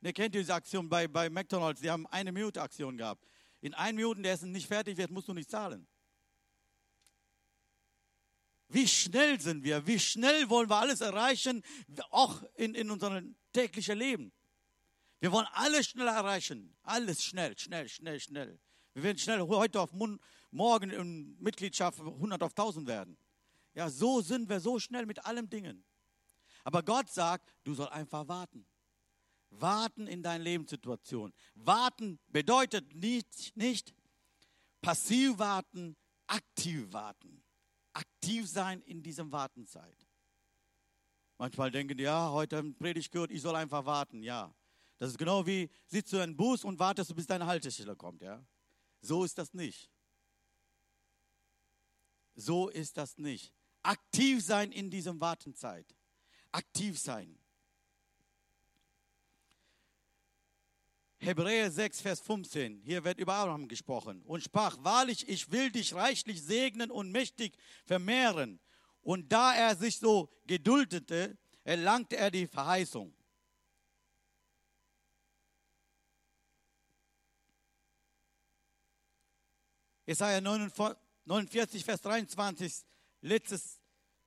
Ihr 0.00 0.14
kennt 0.14 0.34
diese 0.34 0.54
Aktion 0.54 0.88
bei, 0.88 1.06
bei 1.06 1.28
McDonalds, 1.28 1.82
die 1.82 1.90
haben 1.90 2.06
eine 2.06 2.32
Minute 2.32 2.62
Aktion 2.62 2.96
gehabt. 2.96 3.22
In 3.60 3.74
einer 3.74 3.92
Minute, 3.92 4.22
der 4.22 4.32
Essen 4.32 4.50
nicht 4.50 4.66
fertig 4.66 4.96
wird, 4.96 5.10
musst 5.10 5.28
du 5.28 5.34
nicht 5.34 5.50
zahlen. 5.50 5.86
Wie 8.68 8.88
schnell 8.88 9.38
sind 9.38 9.62
wir? 9.62 9.86
Wie 9.86 9.98
schnell 9.98 10.48
wollen 10.48 10.70
wir 10.70 10.76
alles 10.76 11.02
erreichen, 11.02 11.62
auch 12.10 12.42
in, 12.54 12.74
in 12.74 12.90
unserem 12.90 13.36
täglichen 13.52 13.98
Leben? 13.98 14.32
Wir 15.18 15.30
wollen 15.32 15.46
alles 15.52 15.88
schnell 15.88 16.06
erreichen. 16.06 16.74
Alles 16.82 17.22
schnell, 17.22 17.58
schnell, 17.58 17.90
schnell, 17.90 18.20
schnell. 18.20 18.58
Wir 18.94 19.02
werden 19.02 19.18
schnell 19.18 19.40
heute 19.40 19.80
auf 19.80 19.92
Mund, 19.92 20.18
morgen 20.50 20.90
in 20.90 21.36
Mitgliedschaft 21.40 22.00
100 22.00 22.42
auf 22.42 22.52
1000 22.52 22.86
werden. 22.86 23.16
Ja, 23.74 23.88
so 23.88 24.20
sind 24.20 24.48
wir 24.48 24.60
so 24.60 24.78
schnell 24.78 25.06
mit 25.06 25.24
allen 25.24 25.48
Dingen. 25.48 25.84
Aber 26.64 26.82
Gott 26.82 27.08
sagt, 27.08 27.54
du 27.64 27.74
sollst 27.74 27.92
einfach 27.92 28.28
warten. 28.28 28.66
Warten 29.50 30.06
in 30.06 30.22
deiner 30.22 30.44
Lebenssituation. 30.44 31.32
Warten 31.54 32.18
bedeutet 32.28 32.94
nicht, 32.94 33.56
nicht 33.56 33.94
passiv 34.80 35.38
warten, 35.38 35.96
aktiv 36.26 36.92
warten. 36.92 37.42
Aktiv 37.92 38.48
sein 38.48 38.82
in 38.82 39.02
diesem 39.02 39.32
Wartenzeit. 39.32 40.06
Manchmal 41.38 41.70
denken 41.70 41.96
die, 41.96 42.04
ja, 42.04 42.30
heute 42.30 42.58
haben 42.58 42.74
Predigt 42.76 43.10
gehört, 43.10 43.30
ich 43.30 43.42
soll 43.42 43.56
einfach 43.56 43.84
warten. 43.86 44.22
Ja, 44.22 44.54
das 44.98 45.12
ist 45.12 45.18
genau 45.18 45.46
wie, 45.46 45.70
sitzt 45.86 46.12
du 46.12 46.16
in 46.16 46.22
einem 46.22 46.36
Bus 46.36 46.64
und 46.64 46.78
wartest, 46.78 47.16
bis 47.16 47.26
deine 47.26 47.46
Haltestelle 47.46 47.96
kommt. 47.96 48.22
Ja, 48.22 48.44
so 49.00 49.24
ist 49.24 49.38
das 49.38 49.54
nicht. 49.54 49.90
So 52.34 52.68
ist 52.68 52.96
das 52.96 53.18
nicht. 53.18 53.52
Aktiv 53.82 54.44
sein 54.44 54.72
in 54.72 54.90
diesem 54.90 55.20
Wartenzeit. 55.20 55.86
Aktiv 56.52 56.98
sein. 56.98 57.38
Hebräer 61.22 61.70
6, 61.70 62.00
Vers 62.00 62.20
15. 62.20 62.80
Hier 62.82 63.04
wird 63.04 63.18
über 63.18 63.34
Abraham 63.34 63.68
gesprochen 63.68 64.22
und 64.22 64.42
sprach, 64.42 64.82
wahrlich, 64.82 65.28
ich 65.28 65.50
will 65.50 65.70
dich 65.70 65.94
reichlich 65.94 66.42
segnen 66.42 66.90
und 66.90 67.12
mächtig 67.12 67.56
vermehren 67.84 68.58
Und 69.02 69.30
da 69.30 69.54
er 69.54 69.76
sich 69.76 69.98
so 69.98 70.30
geduldete, 70.46 71.36
erlangte 71.62 72.16
er 72.16 72.30
die 72.30 72.46
Verheißung. 72.46 73.14
Jesaja 80.06 80.40
49, 80.40 80.99
Vers 81.26 82.00
23, 82.00 82.84
letzte 83.20 83.60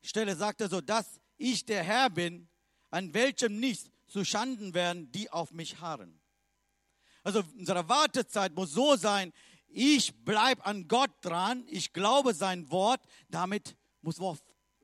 Stelle 0.01 0.35
sagt 0.35 0.61
er 0.61 0.69
so, 0.69 0.81
dass 0.81 1.19
ich 1.37 1.65
der 1.65 1.83
Herr 1.83 2.09
bin, 2.09 2.47
an 2.89 3.13
welchem 3.13 3.59
nicht 3.59 3.91
zu 4.07 4.23
Schanden 4.23 4.73
werden, 4.73 5.11
die 5.11 5.29
auf 5.31 5.51
mich 5.51 5.79
harren. 5.79 6.19
Also 7.23 7.43
unsere 7.57 7.87
Wartezeit 7.89 8.53
muss 8.53 8.71
so 8.71 8.95
sein, 8.95 9.33
ich 9.67 10.13
bleibe 10.23 10.65
an 10.65 10.87
Gott 10.87 11.11
dran, 11.21 11.65
ich 11.67 11.93
glaube 11.93 12.33
sein 12.33 12.69
Wort, 12.69 13.01
damit 13.29 13.75
muss 14.01 14.19
man 14.19 14.37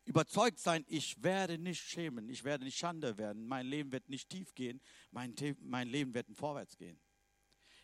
überzeugt 0.06 0.58
sein, 0.60 0.84
ich 0.88 1.22
werde 1.22 1.60
nicht 1.60 1.82
schämen, 1.82 2.28
ich 2.30 2.44
werde 2.44 2.64
nicht 2.64 2.78
Schande 2.78 3.18
werden, 3.18 3.46
mein 3.46 3.68
Leben 3.68 3.92
wird 3.92 4.10
nicht 4.10 4.30
tief 4.30 4.56
gehen, 4.56 4.82
mein, 5.12 5.36
mein 5.62 5.88
Leben 5.88 6.14
wird 6.16 6.26
vorwärts 6.36 6.78
gehen. 6.78 7.00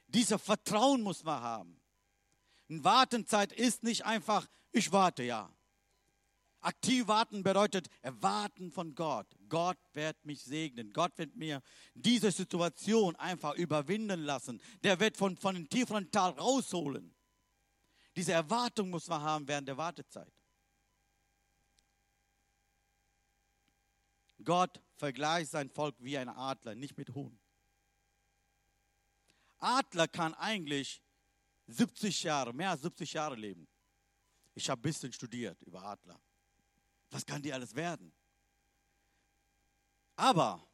Dieser 0.08 0.40
Vertrauen 0.40 1.02
muss 1.02 1.24
man 1.24 1.42
haben. 1.42 1.80
Eine 2.70 2.84
Wartenzeit 2.84 3.52
ist 3.52 3.84
nicht 3.84 4.06
einfach, 4.06 4.48
ich 4.72 4.92
warte 4.92 5.24
ja. 5.24 5.56
Aktiv 6.66 7.08
warten 7.08 7.44
bedeutet 7.44 7.90
erwarten 8.02 8.72
von 8.72 8.96
Gott. 8.96 9.28
Gott 9.50 9.78
wird 9.94 10.26
mich 10.26 10.44
segnen. 10.44 10.92
Gott 10.94 11.16
wird 11.20 11.36
mir 11.36 11.62
diese 11.94 12.32
Situation 12.32 13.16
einfach 13.18 13.54
überwinden 13.54 14.22
lassen. 14.22 14.60
Der 14.84 15.00
wird 15.00 15.16
von, 15.16 15.38
von 15.38 15.54
dem 15.54 15.70
tieferen 15.70 16.10
Tal 16.10 16.32
rausholen. 16.32 17.14
Diese 18.16 18.34
Erwartung 18.34 18.90
muss 18.90 19.08
man 19.08 19.22
haben 19.22 19.48
während 19.48 19.68
der 19.68 19.78
Wartezeit. 19.78 20.34
Gott 24.44 24.82
vergleicht 24.96 25.52
sein 25.52 25.70
Volk 25.70 25.96
wie 26.00 26.18
ein 26.18 26.30
Adler, 26.30 26.74
nicht 26.74 26.98
mit 26.98 27.14
Huhn. 27.14 27.40
Adler 29.60 30.08
kann 30.08 30.34
eigentlich 30.34 31.04
70 31.68 32.24
Jahre, 32.24 32.54
mehr 32.54 32.72
als 32.72 32.82
70 32.82 33.14
Jahre 33.14 33.36
leben. 33.36 33.68
Ich 34.54 34.70
habe 34.70 34.80
ein 34.80 34.84
bisschen 34.84 35.12
studiert 35.12 35.62
über 35.64 35.84
Adler. 35.84 36.20
Was 37.10 37.26
kann 37.26 37.42
die 37.42 37.52
alles 37.52 37.76
werden? 37.76 38.14
Aber 40.16 40.66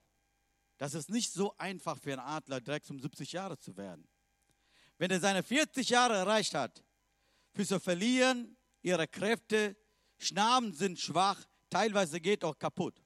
das 0.78 0.94
ist 0.94 1.10
nicht 1.10 1.32
so 1.32 1.56
einfach 1.58 1.98
für 1.98 2.14
einen 2.14 2.22
Adler, 2.22 2.62
direkt 2.62 2.90
um 2.90 3.00
70 3.00 3.32
Jahre 3.32 3.58
zu 3.58 3.76
werden. 3.78 4.08
Wenn 4.98 5.12
er 5.12 5.20
seine 5.20 5.44
40 5.44 5.90
Jahre 5.90 6.16
erreicht 6.16 6.54
hat, 6.54 6.84
Füße 7.54 7.80
verlieren 7.80 8.56
ihre 8.82 9.08
Kräfte, 9.08 9.76
Schnabel 10.18 10.74
sind 10.74 11.00
schwach, 11.00 11.44
teilweise 11.70 12.20
geht 12.20 12.44
auch 12.44 12.58
kaputt. 12.58 13.04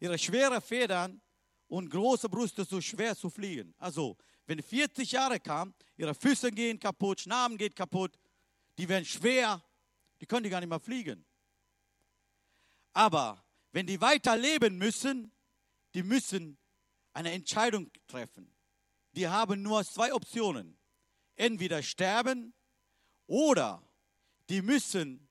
Ihre 0.00 0.18
schweren 0.18 0.60
Federn 0.60 1.20
und 1.68 1.90
große 1.90 2.28
Brüste 2.28 2.64
so 2.64 2.80
schwer 2.80 3.16
zu 3.16 3.30
fliegen. 3.30 3.74
Also 3.78 4.16
wenn 4.48 4.62
40 4.62 5.12
Jahre 5.12 5.38
kam, 5.38 5.74
ihre 5.98 6.14
Füße 6.14 6.50
gehen 6.50 6.80
kaputt, 6.80 7.20
Schnabel 7.20 7.58
geht 7.58 7.76
kaputt, 7.76 8.18
die 8.78 8.88
werden 8.88 9.04
schwer, 9.04 9.62
die 10.20 10.26
können 10.26 10.44
die 10.44 10.50
gar 10.50 10.60
nicht 10.60 10.70
mehr 10.70 10.80
fliegen. 10.80 11.24
Aber 12.94 13.44
wenn 13.72 13.86
die 13.86 14.00
weiter 14.00 14.38
leben 14.38 14.78
müssen, 14.78 15.30
die 15.92 16.02
müssen 16.02 16.56
eine 17.12 17.30
Entscheidung 17.32 17.90
treffen. 18.06 18.50
Die 19.12 19.28
haben 19.28 19.60
nur 19.60 19.84
zwei 19.84 20.14
Optionen. 20.14 20.78
Entweder 21.36 21.82
sterben 21.82 22.54
oder 23.26 23.82
die 24.48 24.62
müssen 24.62 25.28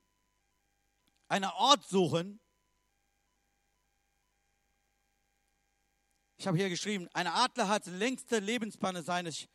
einen 1.28 1.50
Ort 1.50 1.88
suchen, 1.88 2.40
Ich 6.40 6.46
habe 6.46 6.58
hier 6.58 6.70
geschrieben, 6.70 7.10
ein 7.14 7.26
Adler 7.26 7.68
hat 7.68 7.88
längste 7.88 8.38
Lebensspanne 8.38 9.02
seines 9.02 9.48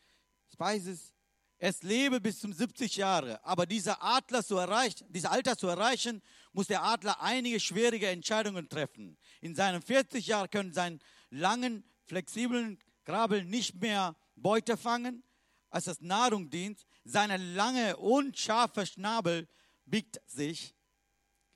Speises. 0.52 1.14
Es 1.58 1.84
lebe 1.84 2.20
bis 2.20 2.40
zum 2.40 2.52
70 2.52 2.96
Jahre. 2.96 3.42
Aber 3.44 3.66
dieser 3.66 4.02
Adler 4.02 4.44
zu 4.44 4.56
erreichen, 4.56 5.06
dieses 5.08 5.30
Alter 5.30 5.56
zu 5.56 5.68
erreichen, 5.68 6.22
muss 6.52 6.66
der 6.66 6.82
Adler 6.82 7.20
einige 7.22 7.60
schwierige 7.60 8.08
Entscheidungen 8.08 8.68
treffen. 8.68 9.16
In 9.40 9.54
seinen 9.54 9.80
40 9.80 10.26
Jahren 10.26 10.50
können 10.50 10.72
seinen 10.72 10.98
langen, 11.30 11.84
flexiblen 12.06 12.80
Grabel 13.04 13.44
nicht 13.44 13.80
mehr 13.80 14.16
Beute 14.34 14.76
fangen, 14.76 15.22
als 15.70 15.84
das 15.84 16.00
Nahrung 16.00 16.50
dient. 16.50 16.84
Seine 17.04 17.36
lange, 17.36 17.96
unscharfe 17.96 18.86
Schnabel 18.86 19.48
biegt 19.86 20.20
sich. 20.26 20.74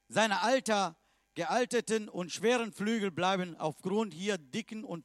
Seine 0.08 0.42
Alter 0.42 0.96
gealterten 1.36 2.08
und 2.08 2.32
schweren 2.32 2.72
Flügel 2.72 3.12
bleiben 3.12 3.56
aufgrund 3.56 4.12
hier 4.12 4.38
dicken 4.38 4.82
und 4.82 5.04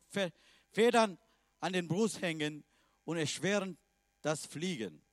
Federn 0.71 1.19
an 1.59 1.73
den 1.73 1.87
Brust 1.87 2.21
hängen 2.21 2.63
und 3.03 3.17
erschweren 3.17 3.77
das 4.21 4.45
Fliegen. 4.45 5.03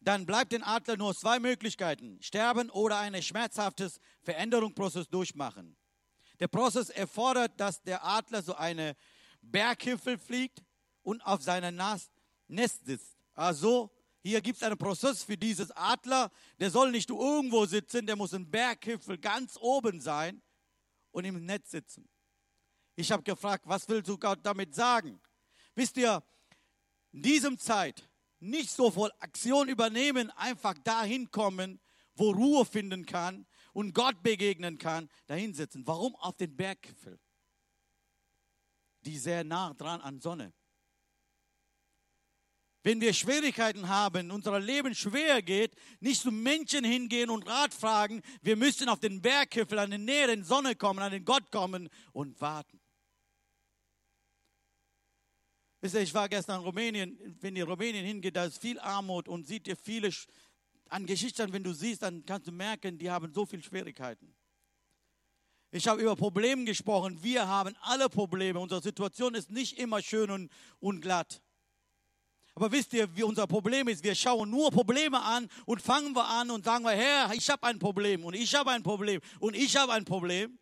Dann 0.00 0.24
bleibt 0.24 0.52
den 0.52 0.62
Adler 0.62 0.96
nur 0.96 1.14
zwei 1.14 1.38
Möglichkeiten, 1.38 2.22
sterben 2.22 2.70
oder 2.70 2.98
einen 2.98 3.22
schmerzhaftes 3.22 4.00
Veränderungsprozess 4.22 5.08
durchmachen. 5.08 5.76
Der 6.38 6.48
Prozess 6.48 6.88
erfordert, 6.88 7.60
dass 7.60 7.82
der 7.82 8.02
Adler 8.02 8.42
so 8.42 8.54
eine 8.54 8.96
Berghüffel 9.42 10.16
fliegt 10.18 10.62
und 11.02 11.20
auf 11.22 11.42
seinem 11.42 11.78
Nest 12.48 12.86
sitzt. 12.86 13.18
Also 13.34 13.90
hier 14.22 14.40
gibt 14.40 14.58
es 14.58 14.62
einen 14.62 14.76
Prozess 14.76 15.22
für 15.22 15.36
dieses 15.36 15.70
Adler. 15.70 16.30
Der 16.58 16.70
soll 16.70 16.90
nicht 16.90 17.10
irgendwo 17.10 17.64
sitzen, 17.64 18.06
der 18.06 18.16
muss 18.16 18.32
im 18.32 18.50
Berghüpfel 18.50 19.18
ganz 19.18 19.56
oben 19.60 20.00
sein 20.00 20.42
und 21.10 21.24
im 21.24 21.44
Netz 21.44 21.70
sitzen. 21.70 22.08
Ich 22.96 23.10
habe 23.10 23.22
gefragt, 23.22 23.64
was 23.66 23.88
willst 23.88 24.08
du 24.08 24.18
Gott 24.18 24.40
damit 24.42 24.74
sagen? 24.74 25.20
Wisst 25.74 25.96
ihr, 25.96 26.22
in 27.12 27.22
diesem 27.22 27.58
Zeit 27.58 28.08
nicht 28.40 28.70
so 28.70 28.90
voll 28.90 29.10
Aktion 29.20 29.68
übernehmen, 29.68 30.30
einfach 30.32 30.74
dahin 30.84 31.30
kommen, 31.30 31.80
wo 32.14 32.30
Ruhe 32.30 32.66
finden 32.66 33.06
kann 33.06 33.46
und 33.72 33.94
Gott 33.94 34.22
begegnen 34.22 34.76
kann, 34.76 35.08
dahin 35.26 35.54
sitzen. 35.54 35.86
Warum 35.86 36.14
auf 36.16 36.36
den 36.36 36.54
Berggipfel? 36.56 37.18
Die 39.02 39.18
sehr 39.18 39.44
nah 39.44 39.72
dran 39.72 40.02
an 40.02 40.20
Sonne. 40.20 40.52
Wenn 42.82 43.00
wir 43.00 43.12
Schwierigkeiten 43.12 43.88
haben, 43.88 44.30
unser 44.30 44.58
Leben 44.58 44.94
schwer 44.94 45.42
geht, 45.42 45.72
nicht 46.00 46.22
zu 46.22 46.30
Menschen 46.30 46.82
hingehen 46.82 47.28
und 47.28 47.46
Rat 47.46 47.74
fragen, 47.74 48.22
wir 48.40 48.56
müssen 48.56 48.88
auf 48.88 49.00
den 49.00 49.20
Berghügel, 49.20 49.78
an 49.78 49.90
den 49.90 50.06
näheren 50.06 50.44
Sonne 50.44 50.74
kommen, 50.74 51.00
an 51.00 51.12
den 51.12 51.24
Gott 51.24 51.50
kommen 51.50 51.90
und 52.12 52.40
warten. 52.40 52.80
Wisst 55.82 55.94
ihr, 55.94 56.00
ich 56.00 56.14
war 56.14 56.28
gestern 56.28 56.60
in 56.60 56.66
Rumänien, 56.66 57.36
wenn 57.40 57.56
ihr 57.56 57.64
in 57.64 57.70
Rumänien 57.70 58.04
hingeht, 58.04 58.36
da 58.36 58.44
ist 58.44 58.58
viel 58.58 58.78
Armut 58.78 59.28
und 59.28 59.46
seht 59.46 59.68
ihr 59.68 59.76
viele 59.76 60.10
an 60.88 61.06
Geschichten, 61.06 61.52
wenn 61.52 61.62
du 61.62 61.72
siehst, 61.72 62.02
dann 62.02 62.24
kannst 62.26 62.48
du 62.48 62.52
merken, 62.52 62.98
die 62.98 63.10
haben 63.10 63.32
so 63.32 63.46
viele 63.46 63.62
Schwierigkeiten. 63.62 64.34
Ich 65.70 65.86
habe 65.86 66.02
über 66.02 66.16
Probleme 66.16 66.64
gesprochen. 66.64 67.22
Wir 67.22 67.46
haben 67.46 67.76
alle 67.82 68.08
Probleme. 68.08 68.58
Unsere 68.58 68.82
Situation 68.82 69.34
ist 69.34 69.50
nicht 69.50 69.78
immer 69.78 70.02
schön 70.02 70.30
und, 70.30 70.50
und 70.80 71.00
glatt. 71.00 71.40
Aber 72.54 72.72
wisst 72.72 72.92
ihr, 72.92 73.14
wie 73.16 73.22
unser 73.22 73.46
Problem 73.46 73.88
ist? 73.88 74.02
Wir 74.02 74.14
schauen 74.14 74.50
nur 74.50 74.70
Probleme 74.70 75.22
an 75.22 75.48
und 75.66 75.80
fangen 75.80 76.14
wir 76.14 76.26
an 76.26 76.50
und 76.50 76.64
sagen 76.64 76.84
wir, 76.84 76.92
Herr, 76.92 77.32
ich 77.32 77.48
habe 77.48 77.66
ein 77.66 77.78
Problem 77.78 78.24
und 78.24 78.34
ich 78.34 78.54
habe 78.54 78.70
ein 78.70 78.82
Problem 78.82 79.20
und 79.38 79.54
ich 79.54 79.76
habe 79.76 79.92
ein 79.92 80.04
Problem. 80.04 80.58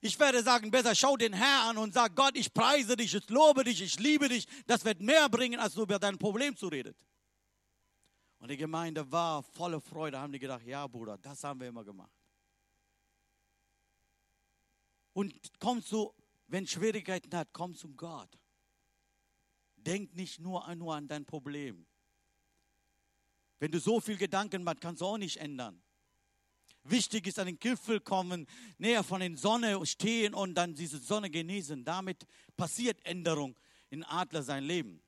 Ich 0.00 0.18
werde 0.20 0.42
sagen, 0.42 0.70
besser 0.70 0.94
schau 0.94 1.16
den 1.16 1.32
Herr 1.32 1.70
an 1.70 1.78
und 1.78 1.94
sag, 1.94 2.14
Gott, 2.14 2.36
ich 2.36 2.52
preise 2.52 2.96
dich, 2.96 3.14
ich 3.14 3.28
lobe 3.30 3.64
dich, 3.64 3.80
ich 3.80 3.98
liebe 3.98 4.28
dich. 4.28 4.46
Das 4.66 4.84
wird 4.84 5.00
mehr 5.00 5.28
bringen, 5.28 5.58
als 5.58 5.76
über 5.76 5.98
dein 5.98 6.18
Problem 6.18 6.56
zu 6.56 6.68
reden. 6.68 6.94
Und 8.38 8.50
die 8.50 8.58
Gemeinde 8.58 9.10
war 9.10 9.42
voller 9.42 9.80
Freude, 9.80 10.18
haben 10.18 10.32
die 10.32 10.38
gedacht, 10.38 10.66
ja 10.66 10.86
Bruder, 10.86 11.16
das 11.16 11.42
haben 11.42 11.60
wir 11.60 11.68
immer 11.68 11.82
gemacht. 11.82 12.12
Und 15.14 15.34
komm 15.58 15.82
zu, 15.82 16.12
wenn 16.48 16.66
Schwierigkeiten 16.66 17.34
hat, 17.34 17.48
komm 17.52 17.74
zum 17.74 17.96
Gott. 17.96 18.28
Denk 19.84 20.14
nicht 20.14 20.40
nur 20.40 20.66
an, 20.66 20.78
nur 20.78 20.94
an 20.94 21.06
dein 21.06 21.24
Problem. 21.24 21.86
Wenn 23.58 23.70
du 23.70 23.78
so 23.78 24.00
viel 24.00 24.16
Gedanken 24.16 24.62
machst, 24.62 24.80
kannst 24.80 25.02
du 25.02 25.06
auch 25.06 25.18
nicht 25.18 25.36
ändern. 25.38 25.82
Wichtig 26.82 27.26
ist 27.26 27.38
an 27.38 27.46
den 27.46 27.58
Gipfel 27.58 28.00
kommen, 28.00 28.46
näher 28.76 29.02
von 29.02 29.20
der 29.20 29.36
Sonne 29.36 29.84
stehen 29.86 30.34
und 30.34 30.54
dann 30.54 30.74
diese 30.74 30.98
Sonne 30.98 31.30
genießen. 31.30 31.82
Damit 31.82 32.26
passiert 32.56 33.04
Änderung 33.06 33.58
in 33.88 34.04
Adler 34.04 34.42
sein 34.42 34.64
Leben. 34.64 35.02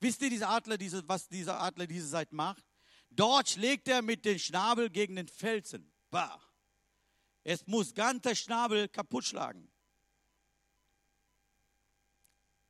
Wisst 0.00 0.22
ihr, 0.22 0.30
dieser 0.30 0.50
Adler, 0.50 0.78
diese, 0.78 1.08
was 1.08 1.28
dieser 1.28 1.60
Adler 1.60 1.88
diese 1.88 2.08
Zeit 2.08 2.32
macht? 2.32 2.64
Dort 3.10 3.48
schlägt 3.48 3.88
er 3.88 4.02
mit 4.02 4.24
dem 4.24 4.38
Schnabel 4.38 4.90
gegen 4.90 5.16
den 5.16 5.26
Felsen. 5.26 5.90
Bah. 6.10 6.40
Es 7.50 7.66
muss 7.66 7.94
ganzer 7.94 8.34
Schnabel 8.34 8.88
kaputt 8.88 9.24
schlagen. 9.24 9.70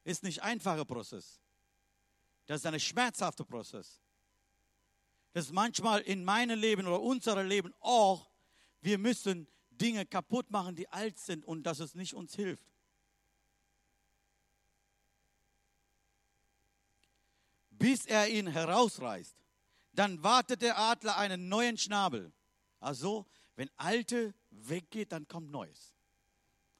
Ist 0.05 0.23
nicht 0.23 0.41
einfacher 0.41 0.85
Prozess. 0.85 1.41
Das 2.47 2.61
ist 2.61 2.67
ein 2.67 2.79
schmerzhafter 2.79 3.45
Prozess. 3.45 4.01
Das 5.33 5.47
ist 5.47 5.53
manchmal 5.53 6.03
in 6.03 6.25
meinem 6.25 6.61
Leben 6.61 6.87
oder 6.87 7.01
unserem 7.01 7.49
Leben 7.49 7.75
auch, 7.81 8.31
wir 8.81 8.99
müssen 8.99 9.49
Dinge 9.71 10.07
kaputt 10.07 10.49
machen, 10.53 10.77
die 10.77 10.89
alt 10.91 11.19
sind 11.19 11.45
und 11.45 11.65
dass 11.65 11.81
es 11.81 11.97
nicht 11.97 12.15
uns 12.15 12.37
hilft. 12.37 12.73
Bis 17.71 18.07
er 18.07 18.29
ihn 18.29 18.47
herausreißt. 18.47 19.35
Dann 19.95 20.23
wartet 20.23 20.63
der 20.63 20.79
Adler 20.79 21.17
einen 21.17 21.49
neuen 21.49 21.77
Schnabel. 21.77 22.33
Also, 22.79 23.27
wenn 23.59 23.69
alte 23.77 24.35
weggeht, 24.51 25.11
dann 25.11 25.27
kommt 25.27 25.51
neues. 25.51 25.93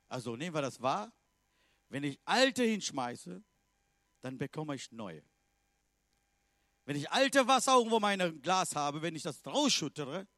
Also 0.09 0.37
nehmen 0.37 0.55
wir 0.55 0.63
das 0.63 0.81
wahr. 0.81 1.13
Wenn 1.89 2.05
ich 2.05 2.21
alte 2.25 2.63
hinschmeiße, 2.63 3.43
dann 4.21 4.39
bekomme 4.39 4.77
ich 4.77 4.93
neue. 4.93 5.25
Wenn 6.85 6.95
ich 6.95 7.11
alte 7.11 7.49
Wasser 7.49 7.75
irgendwo 7.75 7.97
in 7.97 8.03
meinem 8.03 8.41
Glas 8.43 8.77
habe, 8.77 9.03
wenn 9.03 9.17
ich 9.17 9.25
das 9.25 9.45
rausschüttere, 9.45 10.29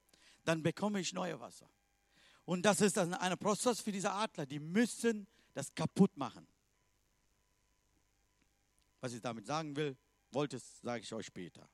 dann 0.46 0.62
bekomme 0.62 1.00
ich 1.00 1.12
neue 1.12 1.38
Wasser. 1.40 1.68
Und 2.46 2.62
das 2.62 2.80
ist 2.80 2.96
ein 2.96 3.38
Prozess 3.38 3.82
für 3.82 3.92
diese 3.92 4.10
Adler. 4.10 4.46
Die 4.46 4.60
müssen 4.60 5.26
das 5.52 5.74
kaputt 5.74 6.16
machen. 6.16 6.48
Was 9.02 9.12
ich 9.12 9.20
damit 9.20 9.44
sagen 9.44 9.76
will, 9.76 9.94
wollte, 10.30 10.58
sage 10.58 11.02
ich 11.02 11.12
euch 11.12 11.26
später. 11.26 11.68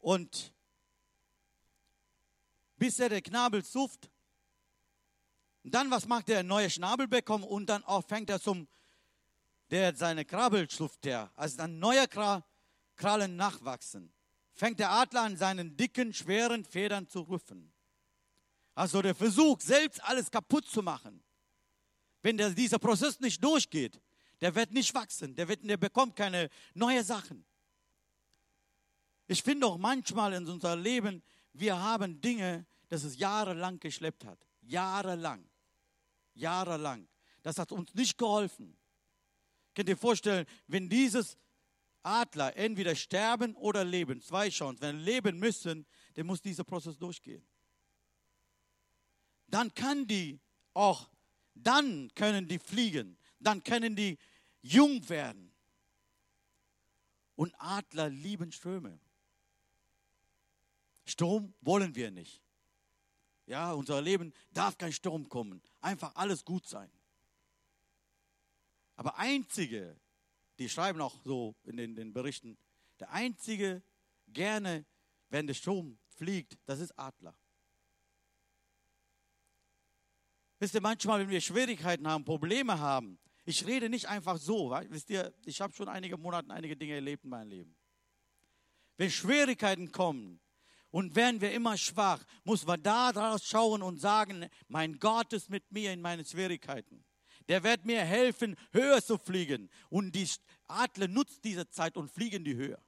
Und 0.00 0.52
bis 2.76 2.98
er 2.98 3.08
der 3.08 3.22
Knabel 3.22 3.64
suft, 3.64 4.10
dann 5.62 5.90
was 5.90 6.06
macht 6.06 6.28
er? 6.28 6.40
Ein 6.40 6.46
neuer 6.46 6.70
Schnabel 6.70 7.08
bekommen 7.08 7.44
und 7.44 7.66
dann 7.66 7.82
auch 7.84 8.04
fängt 8.06 8.30
er 8.30 8.40
zum, 8.40 8.68
der 9.70 9.96
seine 9.96 10.24
Krabbel 10.24 10.70
schluft 10.70 11.04
der, 11.04 11.32
also 11.34 11.56
dann 11.56 11.78
neue 11.78 12.06
Krallen 12.96 13.36
nachwachsen 13.36 14.12
fängt 14.56 14.80
der 14.80 14.90
Adler 14.90 15.22
an, 15.22 15.36
seinen 15.36 15.76
dicken, 15.76 16.12
schweren 16.12 16.64
Federn 16.64 17.06
zu 17.06 17.20
rufen. 17.20 17.72
Also 18.74 19.02
der 19.02 19.14
Versuch, 19.14 19.60
selbst 19.60 20.02
alles 20.02 20.30
kaputt 20.30 20.66
zu 20.66 20.82
machen. 20.82 21.22
Wenn 22.22 22.36
der, 22.36 22.50
dieser 22.50 22.78
Prozess 22.78 23.20
nicht 23.20 23.42
durchgeht, 23.44 24.00
der 24.40 24.54
wird 24.54 24.72
nicht 24.72 24.92
wachsen, 24.94 25.34
der, 25.34 25.48
wird, 25.48 25.68
der 25.68 25.76
bekommt 25.76 26.16
keine 26.16 26.50
neuen 26.74 27.04
Sachen. 27.04 27.44
Ich 29.28 29.42
finde 29.42 29.66
auch 29.66 29.78
manchmal 29.78 30.32
in 30.34 30.46
unserem 30.46 30.82
Leben, 30.82 31.22
wir 31.58 31.80
haben 31.80 32.20
Dinge, 32.20 32.66
das 32.88 33.04
es 33.04 33.18
jahrelang 33.18 33.80
geschleppt 33.80 34.24
hat. 34.24 34.38
Jahrelang. 34.62 35.48
Jahrelang. 36.34 37.08
Das 37.42 37.58
hat 37.58 37.72
uns 37.72 37.94
nicht 37.94 38.18
geholfen. 38.18 38.76
Könnt 39.74 39.88
ihr 39.88 39.96
vorstellen, 39.96 40.46
wenn 40.66 40.88
dieses 40.88 41.36
Adler 42.02 42.56
entweder 42.56 42.94
sterben 42.94 43.54
oder 43.56 43.84
leben. 43.84 44.22
Zwei 44.22 44.48
Chancen. 44.48 44.80
Wenn 44.80 45.00
leben 45.00 45.38
müssen, 45.38 45.86
dann 46.14 46.26
muss 46.26 46.40
dieser 46.40 46.64
Prozess 46.64 46.96
durchgehen. 46.96 47.44
Dann 49.48 49.74
kann 49.74 50.06
die 50.06 50.40
auch, 50.72 51.10
dann 51.54 52.10
können 52.14 52.48
die 52.48 52.58
fliegen, 52.58 53.16
dann 53.38 53.62
können 53.62 53.96
die 53.96 54.18
jung 54.62 55.08
werden. 55.08 55.52
Und 57.34 57.54
Adler 57.58 58.08
lieben 58.08 58.50
Ströme. 58.50 58.98
Sturm 61.06 61.54
wollen 61.60 61.94
wir 61.94 62.10
nicht. 62.10 62.42
Ja, 63.46 63.72
unser 63.72 64.02
Leben 64.02 64.32
darf 64.52 64.76
kein 64.76 64.92
Sturm 64.92 65.28
kommen. 65.28 65.62
Einfach 65.80 66.14
alles 66.16 66.44
gut 66.44 66.66
sein. 66.66 66.90
Aber 68.96 69.16
einzige, 69.18 69.98
die 70.58 70.68
schreiben 70.68 71.00
auch 71.00 71.16
so 71.22 71.54
in 71.64 71.76
den, 71.76 71.94
den 71.94 72.12
Berichten, 72.12 72.58
der 72.98 73.10
einzige 73.10 73.82
gerne, 74.26 74.84
wenn 75.28 75.46
der 75.46 75.54
Strom 75.54 75.98
fliegt, 76.16 76.58
das 76.64 76.80
ist 76.80 76.98
Adler. 76.98 77.36
Wisst 80.58 80.74
ihr, 80.74 80.80
manchmal, 80.80 81.20
wenn 81.20 81.28
wir 81.28 81.40
Schwierigkeiten 81.40 82.08
haben, 82.08 82.24
Probleme 82.24 82.78
haben, 82.78 83.18
ich 83.44 83.64
rede 83.66 83.88
nicht 83.88 84.08
einfach 84.08 84.38
so, 84.38 84.70
wisst 84.88 85.10
ihr, 85.10 85.32
ich 85.44 85.60
habe 85.60 85.72
schon 85.72 85.88
einige 85.88 86.16
Monate 86.16 86.50
einige 86.50 86.76
Dinge 86.76 86.94
erlebt 86.94 87.24
in 87.24 87.30
meinem 87.30 87.50
Leben. 87.50 87.76
Wenn 88.96 89.10
Schwierigkeiten 89.10 89.92
kommen 89.92 90.40
und 90.96 91.14
werden 91.14 91.42
wir 91.42 91.52
immer 91.52 91.76
schwach, 91.76 92.24
muss 92.42 92.64
man 92.64 92.82
da 92.82 93.12
draus 93.12 93.44
schauen 93.44 93.82
und 93.82 94.00
sagen, 94.00 94.48
mein 94.68 94.98
Gott 94.98 95.30
ist 95.34 95.50
mit 95.50 95.70
mir 95.70 95.92
in 95.92 96.00
meinen 96.00 96.24
Schwierigkeiten. 96.24 97.04
Der 97.48 97.62
wird 97.62 97.84
mir 97.84 98.00
helfen, 98.00 98.56
höher 98.72 99.04
zu 99.04 99.18
fliegen. 99.18 99.68
Und 99.90 100.14
die 100.14 100.26
Adler 100.68 101.06
nutzt 101.06 101.44
diese 101.44 101.68
Zeit 101.68 101.98
und 101.98 102.10
fliegen 102.10 102.44
die 102.44 102.56
höher. 102.56 102.82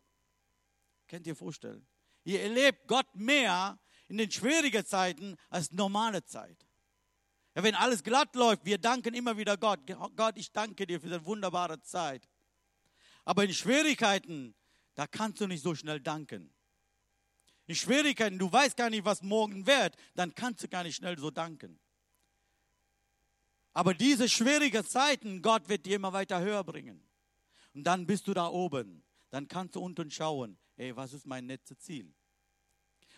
Könnt 1.07 1.27
ihr 1.27 1.37
vorstellen? 1.37 1.87
Ihr 2.25 2.41
erlebt 2.41 2.89
Gott 2.89 3.15
mehr 3.15 3.79
in 4.09 4.17
den 4.17 4.31
schwierigen 4.31 4.87
Zeiten 4.87 5.37
als 5.51 5.71
normale 5.73 6.25
Zeit. 6.25 6.67
Ja, 7.55 7.63
wenn 7.63 7.75
alles 7.75 8.03
glatt 8.03 8.35
läuft, 8.35 8.65
wir 8.65 8.79
danken 8.79 9.13
immer 9.13 9.37
wieder 9.37 9.59
Gott. 9.59 9.81
Gott, 10.17 10.39
ich 10.39 10.51
danke 10.51 10.87
dir 10.87 10.99
für 10.99 11.09
diese 11.09 11.27
wunderbare 11.27 11.83
Zeit. 11.83 12.27
Aber 13.27 13.45
in 13.45 13.53
Schwierigkeiten, 13.53 14.55
da 14.95 15.07
kannst 15.07 15.43
du 15.43 15.47
nicht 15.47 15.63
so 15.63 15.75
schnell 15.75 16.01
danken. 16.01 16.55
In 17.69 17.75
Schwierigkeiten, 17.75 18.39
du 18.39 18.51
weißt 18.51 18.79
gar 18.79 18.89
nicht, 18.89 19.05
was 19.05 19.23
morgen 19.23 19.67
wird, 19.67 19.95
dann 20.15 20.35
kannst 20.35 20.65
du 20.65 20.69
gar 20.69 20.83
nicht 20.83 20.97
schnell 20.97 21.19
so 21.19 21.31
danken. 21.31 21.79
Aber 23.75 23.93
diese 23.93 24.27
schwierigen 24.27 24.85
Zeiten, 24.85 25.43
Gott 25.43 25.69
wird 25.69 25.85
dir 25.85 25.97
immer 25.97 26.15
weiter 26.15 26.41
höher 26.41 26.65
bringen. 26.65 27.07
Und 27.75 27.85
dann 27.85 28.07
bist 28.07 28.27
du 28.27 28.33
da 28.33 28.49
oben. 28.49 29.05
Dann 29.29 29.49
kannst 29.49 29.77
du 29.77 29.81
unten 29.81 30.11
schauen, 30.11 30.59
ey, 30.77 30.97
was 30.97 31.13
ist 31.13 31.27
mein 31.27 31.47
letztes 31.47 31.79
Ziel? 31.81 32.15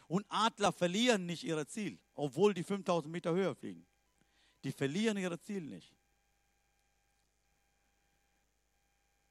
Und 0.09 0.27
Adler 0.29 0.73
verlieren 0.73 1.27
nicht 1.27 1.45
ihr 1.45 1.65
Ziel, 1.69 2.01
obwohl 2.15 2.53
die 2.53 2.65
5000 2.65 3.13
Meter 3.13 3.33
höher 3.33 3.55
fliegen. 3.55 3.87
Die 4.65 4.73
verlieren 4.73 5.17
ihr 5.17 5.41
Ziel 5.41 5.63
nicht. 5.63 5.95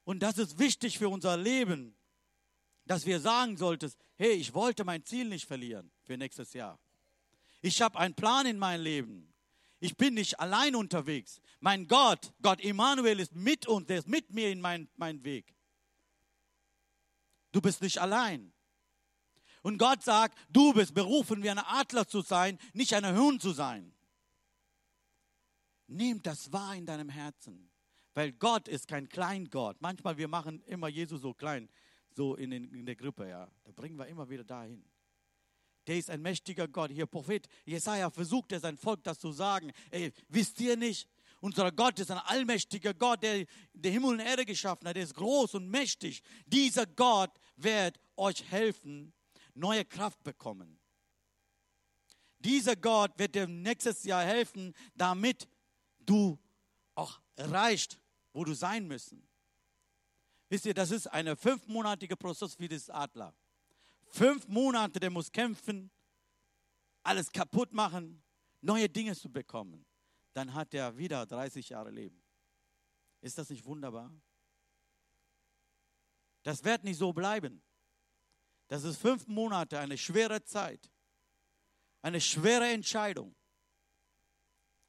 Und 0.04 0.20
das 0.20 0.38
ist 0.38 0.58
wichtig 0.58 0.98
für 0.98 1.10
unser 1.10 1.36
Leben, 1.36 1.94
dass 2.90 3.06
wir 3.06 3.20
sagen 3.20 3.56
sollten, 3.56 3.92
hey, 4.16 4.32
ich 4.32 4.52
wollte 4.52 4.82
mein 4.82 5.04
Ziel 5.04 5.28
nicht 5.28 5.46
verlieren 5.46 5.92
für 6.02 6.16
nächstes 6.16 6.54
Jahr. 6.54 6.76
Ich 7.62 7.80
habe 7.82 7.96
einen 7.96 8.16
Plan 8.16 8.46
in 8.46 8.58
meinem 8.58 8.82
Leben. 8.82 9.32
Ich 9.78 9.96
bin 9.96 10.14
nicht 10.14 10.40
allein 10.40 10.74
unterwegs. 10.74 11.40
Mein 11.60 11.86
Gott, 11.86 12.32
Gott 12.42 12.60
Immanuel 12.60 13.20
ist 13.20 13.32
mit 13.32 13.68
uns, 13.68 13.86
der 13.86 13.98
ist 13.98 14.08
mit 14.08 14.32
mir 14.32 14.50
in 14.50 14.60
meinem 14.60 14.88
mein 14.96 15.22
Weg. 15.22 15.54
Du 17.52 17.60
bist 17.60 17.80
nicht 17.80 17.98
allein. 17.98 18.52
Und 19.62 19.78
Gott 19.78 20.02
sagt, 20.02 20.36
du 20.48 20.72
bist 20.72 20.92
berufen, 20.92 21.44
wie 21.44 21.50
ein 21.50 21.58
Adler 21.60 22.08
zu 22.08 22.22
sein, 22.22 22.58
nicht 22.72 22.92
ein 22.92 23.16
Huhn 23.16 23.38
zu 23.38 23.52
sein. 23.52 23.94
Nimm 25.86 26.20
das 26.24 26.52
wahr 26.52 26.74
in 26.74 26.86
deinem 26.86 27.08
Herzen, 27.08 27.70
weil 28.14 28.32
Gott 28.32 28.66
ist 28.66 28.88
kein 28.88 29.08
Kleingott. 29.08 29.76
Manchmal 29.80 30.18
wir 30.18 30.26
machen 30.26 30.60
immer 30.66 30.88
Jesus 30.88 31.20
so 31.22 31.32
klein, 31.34 31.68
so 32.14 32.34
in, 32.36 32.50
den, 32.50 32.72
in 32.74 32.86
der 32.86 32.96
Gruppe, 32.96 33.28
ja. 33.28 33.50
Da 33.64 33.72
bringen 33.72 33.96
wir 33.96 34.06
immer 34.06 34.28
wieder 34.28 34.44
dahin 34.44 34.84
der 35.90 35.98
ist 35.98 36.10
ein 36.10 36.22
mächtiger 36.22 36.68
Gott. 36.68 36.92
Hier 36.92 37.06
Prophet 37.06 37.48
Jesaja 37.64 38.10
versucht 38.10 38.52
er 38.52 38.60
sein 38.60 38.76
Volk 38.76 39.02
das 39.02 39.18
zu 39.18 39.32
sagen. 39.32 39.72
Ey, 39.90 40.12
wisst 40.28 40.60
ihr 40.60 40.76
nicht? 40.76 41.08
Unser 41.40 41.72
Gott 41.72 41.98
ist 41.98 42.12
ein 42.12 42.18
allmächtiger 42.18 42.94
Gott, 42.94 43.22
der 43.24 43.46
der 43.72 43.90
Himmel 43.90 44.10
und 44.10 44.20
Erde 44.20 44.44
geschaffen 44.44 44.86
hat. 44.86 44.94
Der 44.94 45.02
ist 45.02 45.14
groß 45.14 45.54
und 45.54 45.68
mächtig. 45.68 46.22
Dieser 46.46 46.86
Gott 46.86 47.32
wird 47.56 47.98
euch 48.16 48.44
helfen, 48.50 49.12
neue 49.54 49.84
Kraft 49.84 50.22
bekommen. 50.22 50.78
Dieser 52.38 52.76
Gott 52.76 53.18
wird 53.18 53.34
dir 53.34 53.48
nächstes 53.48 54.04
Jahr 54.04 54.22
helfen, 54.22 54.74
damit 54.94 55.48
du 55.98 56.38
auch 56.94 57.20
erreicht, 57.36 57.98
wo 58.32 58.44
du 58.44 58.54
sein 58.54 58.86
müssen. 58.86 59.26
Wisst 60.50 60.66
ihr, 60.66 60.74
das 60.74 60.90
ist 60.90 61.06
ein 61.06 61.36
fünfmonatiger 61.36 62.16
Prozess 62.16 62.58
wie 62.58 62.66
das 62.66 62.90
Adler. 62.90 63.32
Fünf 64.08 64.48
Monate, 64.48 64.98
der 64.98 65.08
muss 65.08 65.30
kämpfen, 65.30 65.92
alles 67.04 67.30
kaputt 67.30 67.72
machen, 67.72 68.20
neue 68.60 68.88
Dinge 68.88 69.14
zu 69.14 69.30
bekommen. 69.30 69.86
Dann 70.32 70.52
hat 70.52 70.74
er 70.74 70.96
wieder 70.98 71.24
30 71.24 71.68
Jahre 71.68 71.92
Leben. 71.92 72.20
Ist 73.20 73.38
das 73.38 73.48
nicht 73.48 73.64
wunderbar? 73.64 74.12
Das 76.42 76.64
wird 76.64 76.82
nicht 76.82 76.98
so 76.98 77.12
bleiben. 77.12 77.62
Das 78.66 78.82
ist 78.82 78.96
fünf 78.96 79.28
Monate, 79.28 79.78
eine 79.78 79.96
schwere 79.96 80.42
Zeit, 80.42 80.90
eine 82.02 82.20
schwere 82.20 82.68
Entscheidung. 82.72 83.36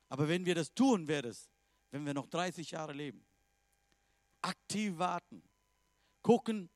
Aber 0.10 0.28
wenn 0.28 0.44
wir 0.44 0.56
das 0.56 0.74
tun, 0.74 1.08
wird 1.08 1.26
es, 1.26 1.52
wenn 1.92 2.04
wir 2.04 2.16
noch 2.16 2.26
30 2.28 2.72
Jahre 2.72 2.94
leben, 2.94 3.24
aktiv 4.42 4.98
warten, 4.98 5.44
gucken 6.22 6.70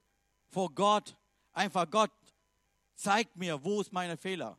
vor 0.50 0.74
Gott, 0.74 1.16
einfach 1.54 1.90
Gott, 1.90 2.12
Zeig 2.96 3.36
mir, 3.36 3.62
wo 3.64 3.82
ist 3.82 3.92
meine 3.92 4.16
Fehler? 4.16 4.58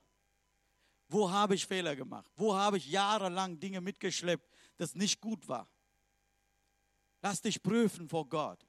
Wo 1.08 1.30
habe 1.30 1.54
ich 1.54 1.66
Fehler 1.66 1.96
gemacht? 1.96 2.30
Wo 2.36 2.54
habe 2.54 2.76
ich 2.76 2.86
jahrelang 2.86 3.58
Dinge 3.58 3.80
mitgeschleppt, 3.80 4.46
das 4.76 4.94
nicht 4.94 5.20
gut 5.20 5.48
war? 5.48 5.68
Lass 7.22 7.40
dich 7.40 7.62
prüfen 7.62 8.08
vor 8.08 8.28
Gott. 8.28 8.64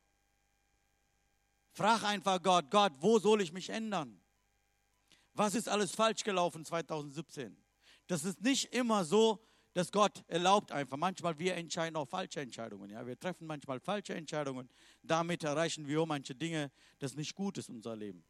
Frag 1.73 2.03
einfach 2.03 2.41
Gott, 2.41 2.71
Gott, 2.71 2.93
wo 2.99 3.19
soll 3.19 3.41
ich 3.41 3.51
mich 3.51 3.69
ändern? 3.69 4.19
Was 5.33 5.53
ist 5.53 5.67
alles 5.67 5.91
falsch 5.91 6.23
gelaufen 6.23 6.63
2017? 6.63 7.55
Das 8.07 8.23
ist 8.23 8.41
nicht 8.41 8.73
immer 8.73 9.03
so, 9.03 9.45
dass 9.77 9.91
Gott 9.91 10.23
erlaubt 10.27 10.71
einfach. 10.71 10.97
Manchmal 10.97 11.37
wir 11.37 11.55
entscheiden 11.55 11.95
auch 11.97 12.07
falsche 12.07 12.41
Entscheidungen. 12.41 12.89
Ja? 12.89 13.05
Wir 13.05 13.19
treffen 13.19 13.45
manchmal 13.45 13.79
falsche 13.79 14.15
Entscheidungen. 14.15 14.67
Damit 15.03 15.43
erreichen 15.43 15.87
wir 15.87 16.03
manche 16.07 16.33
Dinge, 16.33 16.71
das 16.97 17.15
nicht 17.15 17.35
gut 17.35 17.59
ist 17.59 17.69
in 17.69 17.75
unser 17.75 17.95
Leben. 17.95 18.25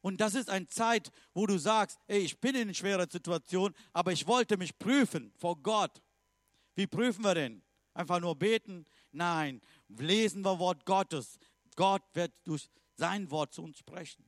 Und 0.00 0.20
das 0.20 0.36
ist 0.36 0.48
eine 0.48 0.68
Zeit, 0.68 1.10
wo 1.32 1.44
du 1.44 1.58
sagst, 1.58 1.98
ey, 2.06 2.20
ich 2.20 2.38
bin 2.38 2.54
in 2.54 2.62
einer 2.62 2.74
schweren 2.74 3.10
Situation, 3.10 3.74
aber 3.92 4.12
ich 4.12 4.28
wollte 4.28 4.56
mich 4.56 4.78
prüfen 4.78 5.32
vor 5.38 5.60
Gott. 5.60 6.00
Wie 6.76 6.86
prüfen 6.86 7.24
wir 7.24 7.34
denn? 7.34 7.60
Einfach 7.94 8.20
nur 8.20 8.36
beten? 8.36 8.84
Nein, 9.10 9.60
lesen 9.88 10.42
wir 10.42 10.56
Wort 10.60 10.86
Gottes. 10.86 11.36
Gott 11.74 12.04
wird 12.12 12.32
durch 12.44 12.70
sein 12.94 13.28
Wort 13.28 13.52
zu 13.52 13.64
uns 13.64 13.78
sprechen. 13.78 14.24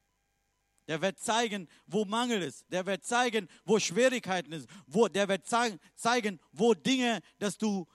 Der 0.87 1.03
wird 1.03 1.19
zeigen, 1.19 1.69
wo 1.87 2.05
Mangel 2.05 2.43
ist. 2.43 2.65
Der 2.71 2.87
wird 2.87 3.05
zeigen, 3.05 3.49
wo 3.65 3.79
Schwierigkeiten 3.79 4.53
ist. 4.53 4.69
Wo, 4.87 5.09
der 5.09 5.29
wird 5.29 5.47
zeigen, 5.47 6.41
wo 6.53 6.75
Dinge, 6.75 7.21
dass 7.39 7.59
du 7.59 7.87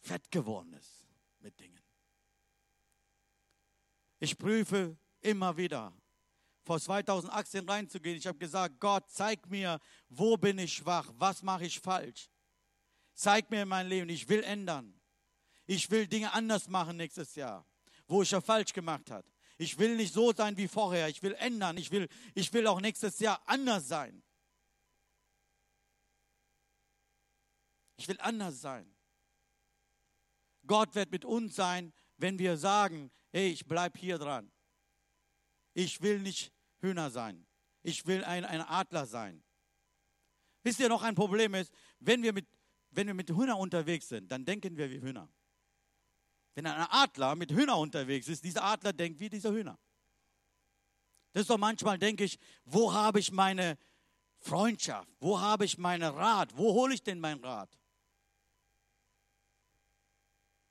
fett 0.00 0.30
geworden 0.30 0.70
bist 0.70 1.06
mit 1.40 1.58
Dingen. 1.60 1.80
Ich 4.18 4.36
prüfe 4.36 4.96
immer 5.20 5.56
wieder, 5.56 5.92
vor 6.62 6.80
2018 6.80 7.68
reinzugehen. 7.68 8.16
Ich 8.16 8.26
habe 8.26 8.38
gesagt, 8.38 8.78
Gott, 8.80 9.10
zeig 9.10 9.48
mir, 9.48 9.78
wo 10.08 10.36
bin 10.36 10.58
ich 10.58 10.74
schwach, 10.74 11.10
was 11.16 11.42
mache 11.42 11.66
ich 11.66 11.80
falsch. 11.80 12.30
Zeig 13.14 13.50
mir 13.50 13.66
mein 13.66 13.88
Leben, 13.88 14.08
ich 14.08 14.28
will 14.28 14.42
ändern. 14.42 14.94
Ich 15.66 15.90
will 15.90 16.06
Dinge 16.06 16.32
anders 16.32 16.68
machen 16.68 16.96
nächstes 16.96 17.34
Jahr, 17.34 17.66
wo 18.06 18.22
ich 18.22 18.30
ja 18.30 18.40
falsch 18.40 18.72
gemacht 18.72 19.10
habe. 19.10 19.26
Ich 19.60 19.78
will 19.78 19.94
nicht 19.94 20.14
so 20.14 20.32
sein 20.32 20.56
wie 20.56 20.68
vorher. 20.68 21.08
Ich 21.08 21.22
will 21.22 21.34
ändern. 21.34 21.76
Ich 21.76 21.90
will, 21.90 22.08
ich 22.34 22.50
will 22.54 22.66
auch 22.66 22.80
nächstes 22.80 23.18
Jahr 23.18 23.42
anders 23.44 23.86
sein. 23.88 24.22
Ich 27.98 28.08
will 28.08 28.16
anders 28.20 28.62
sein. 28.62 28.90
Gott 30.66 30.94
wird 30.94 31.10
mit 31.10 31.26
uns 31.26 31.56
sein, 31.56 31.92
wenn 32.16 32.38
wir 32.38 32.56
sagen, 32.56 33.10
hey, 33.32 33.50
ich 33.50 33.66
bleibe 33.66 33.98
hier 33.98 34.16
dran. 34.16 34.50
Ich 35.74 36.00
will 36.00 36.20
nicht 36.20 36.54
Hühner 36.78 37.10
sein. 37.10 37.46
Ich 37.82 38.06
will 38.06 38.24
ein, 38.24 38.46
ein 38.46 38.62
Adler 38.62 39.04
sein. 39.04 39.44
Wisst 40.62 40.80
ihr 40.80 40.88
noch 40.88 41.02
ein 41.02 41.14
Problem 41.14 41.52
ist, 41.52 41.70
wenn 41.98 42.22
wir 42.22 42.32
mit, 42.32 42.46
wenn 42.92 43.06
wir 43.06 43.14
mit 43.14 43.28
Hühner 43.28 43.58
unterwegs 43.58 44.08
sind, 44.08 44.32
dann 44.32 44.46
denken 44.46 44.78
wir 44.78 44.90
wie 44.90 45.02
Hühner. 45.02 45.30
Wenn 46.54 46.66
ein 46.66 46.86
Adler 46.90 47.36
mit 47.36 47.52
Hühner 47.52 47.78
unterwegs 47.78 48.28
ist, 48.28 48.44
dieser 48.44 48.64
Adler 48.64 48.92
denkt 48.92 49.20
wie 49.20 49.28
dieser 49.28 49.52
Hühner. 49.52 49.78
Das 51.32 51.42
ist 51.42 51.50
doch 51.50 51.58
manchmal, 51.58 51.98
denke 51.98 52.24
ich, 52.24 52.38
wo 52.64 52.92
habe 52.92 53.20
ich 53.20 53.30
meine 53.30 53.78
Freundschaft? 54.38 55.08
Wo 55.20 55.40
habe 55.40 55.64
ich 55.64 55.78
meinen 55.78 56.12
Rat? 56.12 56.56
Wo 56.56 56.74
hole 56.74 56.94
ich 56.94 57.02
denn 57.02 57.20
meinen 57.20 57.44
Rat? 57.44 57.70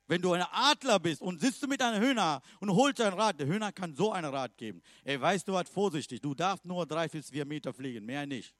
Wenn 0.06 0.20
du 0.20 0.32
ein 0.32 0.42
Adler 0.42 0.98
bist 0.98 1.22
und 1.22 1.40
sitzt 1.40 1.62
du 1.62 1.68
mit 1.68 1.80
einem 1.80 2.02
Hühner 2.02 2.42
und 2.58 2.68
holst 2.70 3.00
einen 3.00 3.16
Rat, 3.16 3.38
der 3.38 3.46
Hühner 3.46 3.70
kann 3.70 3.94
so 3.94 4.12
einen 4.12 4.34
Rat 4.34 4.56
geben. 4.56 4.82
Ey, 5.04 5.20
weißt 5.20 5.46
du 5.46 5.52
was, 5.52 5.70
vorsichtig, 5.70 6.20
du 6.20 6.34
darfst 6.34 6.64
nur 6.64 6.84
drei 6.84 7.06
bis 7.06 7.30
vier 7.30 7.44
Meter 7.44 7.72
fliegen, 7.72 8.04
mehr 8.04 8.26
nicht. 8.26 8.52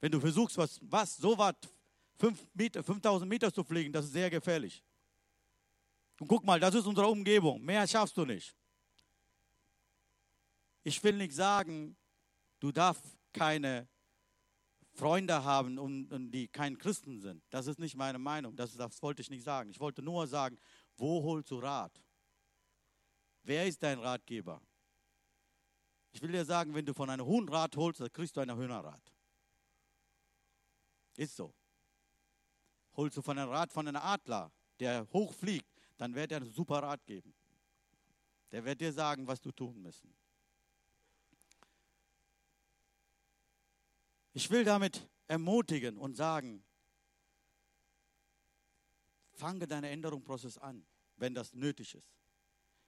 Wenn 0.00 0.12
du 0.12 0.20
versuchst, 0.20 0.58
was, 0.58 0.78
was 0.82 1.16
so 1.16 1.38
was, 1.38 1.54
fünf 2.18 2.46
Meter, 2.52 2.84
5000 2.84 3.26
Meter 3.26 3.52
zu 3.52 3.64
fliegen, 3.64 3.90
das 3.90 4.04
ist 4.04 4.12
sehr 4.12 4.28
gefährlich. 4.28 4.84
Und 6.20 6.28
guck 6.28 6.44
mal, 6.44 6.60
das 6.60 6.74
ist 6.74 6.86
unsere 6.86 7.08
Umgebung. 7.08 7.62
Mehr 7.62 7.86
schaffst 7.86 8.16
du 8.16 8.24
nicht. 8.24 8.56
Ich 10.84 11.02
will 11.02 11.16
nicht 11.16 11.34
sagen, 11.34 11.96
du 12.60 12.70
darfst 12.70 13.04
keine 13.32 13.88
Freunde 14.92 15.42
haben, 15.42 16.30
die 16.30 16.46
kein 16.46 16.78
Christen 16.78 17.20
sind. 17.20 17.42
Das 17.50 17.66
ist 17.66 17.78
nicht 17.78 17.96
meine 17.96 18.18
Meinung. 18.18 18.54
Das, 18.54 18.76
das 18.76 19.02
wollte 19.02 19.22
ich 19.22 19.30
nicht 19.30 19.42
sagen. 19.42 19.70
Ich 19.70 19.80
wollte 19.80 20.02
nur 20.02 20.26
sagen, 20.26 20.58
wo 20.96 21.22
holst 21.22 21.50
du 21.50 21.58
Rat? 21.58 22.00
Wer 23.42 23.66
ist 23.66 23.82
dein 23.82 23.98
Ratgeber? 23.98 24.60
Ich 26.12 26.22
will 26.22 26.30
dir 26.30 26.44
sagen, 26.44 26.72
wenn 26.74 26.86
du 26.86 26.94
von 26.94 27.10
einem 27.10 27.26
Huhn 27.26 27.48
Rat 27.48 27.76
holst, 27.76 28.00
dann 28.00 28.12
kriegst 28.12 28.36
du 28.36 28.40
einen 28.40 28.56
Hühnerrat. 28.56 29.02
Ist 31.16 31.34
so. 31.34 31.52
Holst 32.96 33.16
du 33.16 33.22
von 33.22 33.36
einem 33.36 33.50
Rat 33.50 33.72
von 33.72 33.88
einem 33.88 34.00
Adler, 34.00 34.52
der 34.78 35.08
hochfliegt, 35.12 35.73
dann 35.96 36.14
wird 36.14 36.32
er 36.32 36.38
einen 36.38 36.52
super 36.52 36.82
Rat 36.82 37.04
geben. 37.06 37.34
Der 38.52 38.64
wird 38.64 38.80
dir 38.80 38.92
sagen, 38.92 39.26
was 39.26 39.40
du 39.40 39.52
tun 39.52 39.80
müssen. 39.82 40.14
Ich 44.32 44.50
will 44.50 44.64
damit 44.64 45.08
ermutigen 45.28 45.96
und 45.96 46.16
sagen, 46.16 46.64
fange 49.32 49.66
deinen 49.66 49.84
Änderungsprozess 49.84 50.58
an, 50.58 50.84
wenn 51.16 51.34
das 51.34 51.52
nötig 51.54 51.94
ist. 51.94 52.14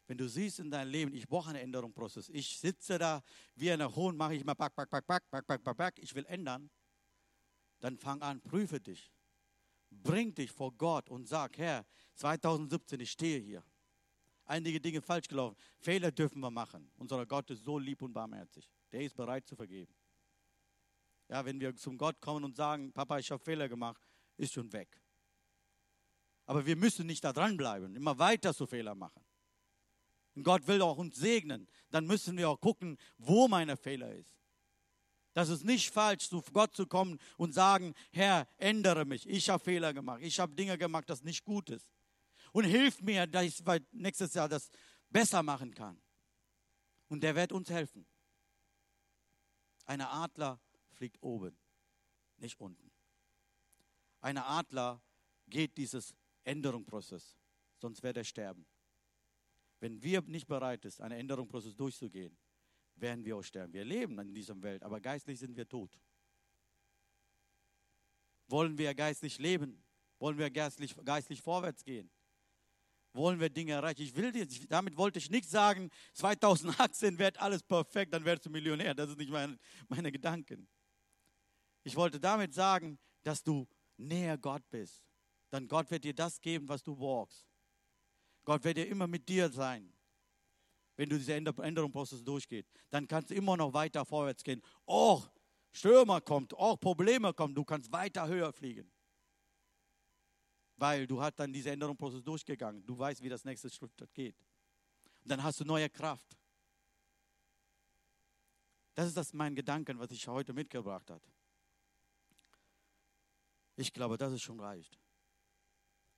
Wenn 0.08 0.18
du 0.18 0.28
siehst 0.28 0.60
in 0.60 0.70
deinem 0.70 0.90
Leben, 0.90 1.14
ich 1.14 1.26
brauche 1.26 1.50
einen 1.50 1.58
Änderungsprozess, 1.58 2.28
ich 2.28 2.58
sitze 2.58 2.98
da 2.98 3.22
wie 3.54 3.70
ein 3.70 3.94
Hohn, 3.96 4.16
mache 4.16 4.34
ich 4.34 4.44
mal 4.44 4.54
back, 4.54 4.74
back, 4.74 4.88
back, 4.88 5.06
back, 5.06 5.30
back, 5.30 5.46
back, 5.46 5.62
back, 5.62 5.76
back, 5.76 5.98
ich 5.98 6.14
will 6.14 6.24
ändern, 6.26 6.70
dann 7.80 7.98
fang 7.98 8.22
an, 8.22 8.40
prüfe 8.40 8.80
dich. 8.80 9.12
Bring 10.02 10.34
dich 10.34 10.50
vor 10.50 10.72
Gott 10.72 11.08
und 11.10 11.26
sag, 11.26 11.58
Herr, 11.58 11.84
2017, 12.14 13.00
ich 13.00 13.10
stehe 13.10 13.40
hier. 13.40 13.62
Einige 14.44 14.80
Dinge 14.80 15.02
falsch 15.02 15.28
gelaufen. 15.28 15.56
Fehler 15.78 16.12
dürfen 16.12 16.40
wir 16.40 16.50
machen. 16.50 16.90
Unser 16.96 17.26
Gott 17.26 17.50
ist 17.50 17.64
so 17.64 17.78
lieb 17.78 18.02
und 18.02 18.12
barmherzig. 18.12 18.70
Der 18.92 19.00
ist 19.00 19.16
bereit 19.16 19.46
zu 19.46 19.56
vergeben. 19.56 19.92
Ja, 21.28 21.44
wenn 21.44 21.58
wir 21.58 21.74
zum 21.74 21.98
Gott 21.98 22.20
kommen 22.20 22.44
und 22.44 22.56
sagen, 22.56 22.92
Papa, 22.92 23.18
ich 23.18 23.30
habe 23.30 23.42
Fehler 23.42 23.68
gemacht, 23.68 24.00
ist 24.36 24.52
schon 24.52 24.72
weg. 24.72 25.00
Aber 26.44 26.64
wir 26.64 26.76
müssen 26.76 27.06
nicht 27.06 27.24
da 27.24 27.32
dranbleiben, 27.32 27.96
immer 27.96 28.16
weiter 28.18 28.52
so 28.52 28.66
Fehler 28.66 28.94
machen. 28.94 29.24
Und 30.36 30.44
Gott 30.44 30.66
will 30.68 30.80
auch 30.82 30.98
uns 30.98 31.16
segnen. 31.16 31.66
Dann 31.90 32.06
müssen 32.06 32.36
wir 32.36 32.48
auch 32.48 32.60
gucken, 32.60 32.96
wo 33.18 33.48
meine 33.48 33.76
Fehler 33.76 34.14
ist. 34.14 34.35
Das 35.36 35.50
ist 35.50 35.64
nicht 35.64 35.92
falsch, 35.92 36.30
zu 36.30 36.40
Gott 36.40 36.74
zu 36.74 36.86
kommen 36.86 37.18
und 37.36 37.52
sagen, 37.52 37.92
Herr, 38.10 38.48
ändere 38.56 39.04
mich. 39.04 39.28
Ich 39.28 39.50
habe 39.50 39.62
Fehler 39.62 39.92
gemacht. 39.92 40.22
Ich 40.22 40.40
habe 40.40 40.54
Dinge 40.54 40.78
gemacht, 40.78 41.10
das 41.10 41.22
nicht 41.22 41.44
gut 41.44 41.68
ist. 41.68 41.90
Und 42.52 42.64
hilf 42.64 43.02
mir, 43.02 43.26
dass 43.26 43.44
ich 43.44 43.62
nächstes 43.92 44.32
Jahr 44.32 44.48
das 44.48 44.70
besser 45.10 45.42
machen 45.42 45.74
kann. 45.74 46.00
Und 47.08 47.22
der 47.22 47.36
wird 47.36 47.52
uns 47.52 47.68
helfen. 47.68 48.06
Ein 49.84 50.00
Adler 50.00 50.58
fliegt 50.92 51.22
oben, 51.22 51.54
nicht 52.38 52.58
unten. 52.58 52.90
Ein 54.22 54.38
Adler 54.38 55.02
geht 55.48 55.76
dieses 55.76 56.14
Änderungsprozess, 56.44 57.36
sonst 57.76 58.02
wird 58.02 58.16
er 58.16 58.24
sterben. 58.24 58.64
Wenn 59.80 60.02
wir 60.02 60.22
nicht 60.22 60.46
bereit 60.46 60.80
sind, 60.84 61.02
einen 61.02 61.20
Änderungsprozess 61.20 61.76
durchzugehen, 61.76 62.38
werden 62.96 63.24
wir 63.24 63.36
auch 63.36 63.42
sterben. 63.42 63.72
Wir 63.72 63.84
leben 63.84 64.18
in 64.18 64.34
dieser 64.34 64.60
Welt, 64.62 64.82
aber 64.82 65.00
geistlich 65.00 65.38
sind 65.38 65.56
wir 65.56 65.68
tot. 65.68 65.98
Wollen 68.48 68.78
wir 68.78 68.94
geistlich 68.94 69.38
leben? 69.38 69.82
Wollen 70.18 70.38
wir 70.38 70.50
geistlich, 70.50 70.94
geistlich 71.04 71.42
vorwärts 71.42 71.84
gehen? 71.84 72.10
Wollen 73.12 73.40
wir 73.40 73.48
Dinge 73.50 73.72
erreichen? 73.72 74.02
Ich 74.02 74.14
will 74.14 74.32
dir, 74.32 74.46
damit 74.68 74.96
wollte 74.96 75.18
ich 75.18 75.30
nicht 75.30 75.48
sagen, 75.48 75.90
2018 76.14 77.18
wird 77.18 77.38
alles 77.40 77.62
perfekt, 77.62 78.12
dann 78.12 78.24
wärst 78.24 78.46
du 78.46 78.50
Millionär. 78.50 78.94
Das 78.94 79.10
ist 79.10 79.18
nicht 79.18 79.30
mein, 79.30 79.58
meine 79.88 80.12
Gedanken. 80.12 80.68
Ich 81.82 81.96
wollte 81.96 82.20
damit 82.20 82.52
sagen, 82.52 82.98
dass 83.22 83.42
du 83.42 83.66
näher 83.96 84.38
Gott 84.38 84.68
bist. 84.70 85.02
Dann 85.50 85.68
Gott 85.68 85.90
wird 85.90 86.04
dir 86.04 86.14
das 86.14 86.40
geben, 86.40 86.68
was 86.68 86.82
du 86.82 86.94
brauchst. 86.94 87.46
Gott 88.44 88.64
wird 88.64 88.76
dir 88.76 88.86
immer 88.86 89.06
mit 89.06 89.28
dir 89.28 89.50
sein 89.50 89.95
wenn 90.96 91.08
du 91.08 91.18
diese 91.18 91.34
Änderungsprozess 91.34 92.24
durchgehst, 92.24 92.68
dann 92.90 93.06
kannst 93.06 93.30
du 93.30 93.34
immer 93.34 93.56
noch 93.56 93.72
weiter 93.72 94.04
vorwärts 94.04 94.42
gehen. 94.42 94.62
Auch 94.86 95.30
Stürmer 95.72 96.20
kommt, 96.20 96.54
auch 96.54 96.80
Probleme 96.80 97.34
kommen, 97.34 97.54
du 97.54 97.64
kannst 97.64 97.92
weiter 97.92 98.26
höher 98.26 98.52
fliegen. 98.52 98.90
Weil 100.76 101.06
du 101.06 101.20
hast 101.20 101.36
dann 101.36 101.52
diese 101.52 101.70
Änderungsprozess 101.70 102.22
durchgegangen. 102.22 102.84
Du 102.86 102.98
weißt, 102.98 103.22
wie 103.22 103.28
das 103.28 103.44
nächste 103.44 103.70
Schritt 103.70 103.92
geht. 104.14 104.36
Und 105.22 105.30
dann 105.30 105.42
hast 105.42 105.60
du 105.60 105.64
neue 105.64 105.88
Kraft. 105.88 106.36
Das 108.94 109.08
ist 109.08 109.16
das 109.16 109.34
mein 109.34 109.54
Gedanken, 109.54 109.98
was 109.98 110.10
ich 110.10 110.26
heute 110.26 110.54
mitgebracht 110.54 111.10
habe. 111.10 111.26
Ich 113.76 113.92
glaube, 113.92 114.16
dass 114.16 114.32
es 114.32 114.40
schon 114.40 114.58
reicht. 114.58 114.98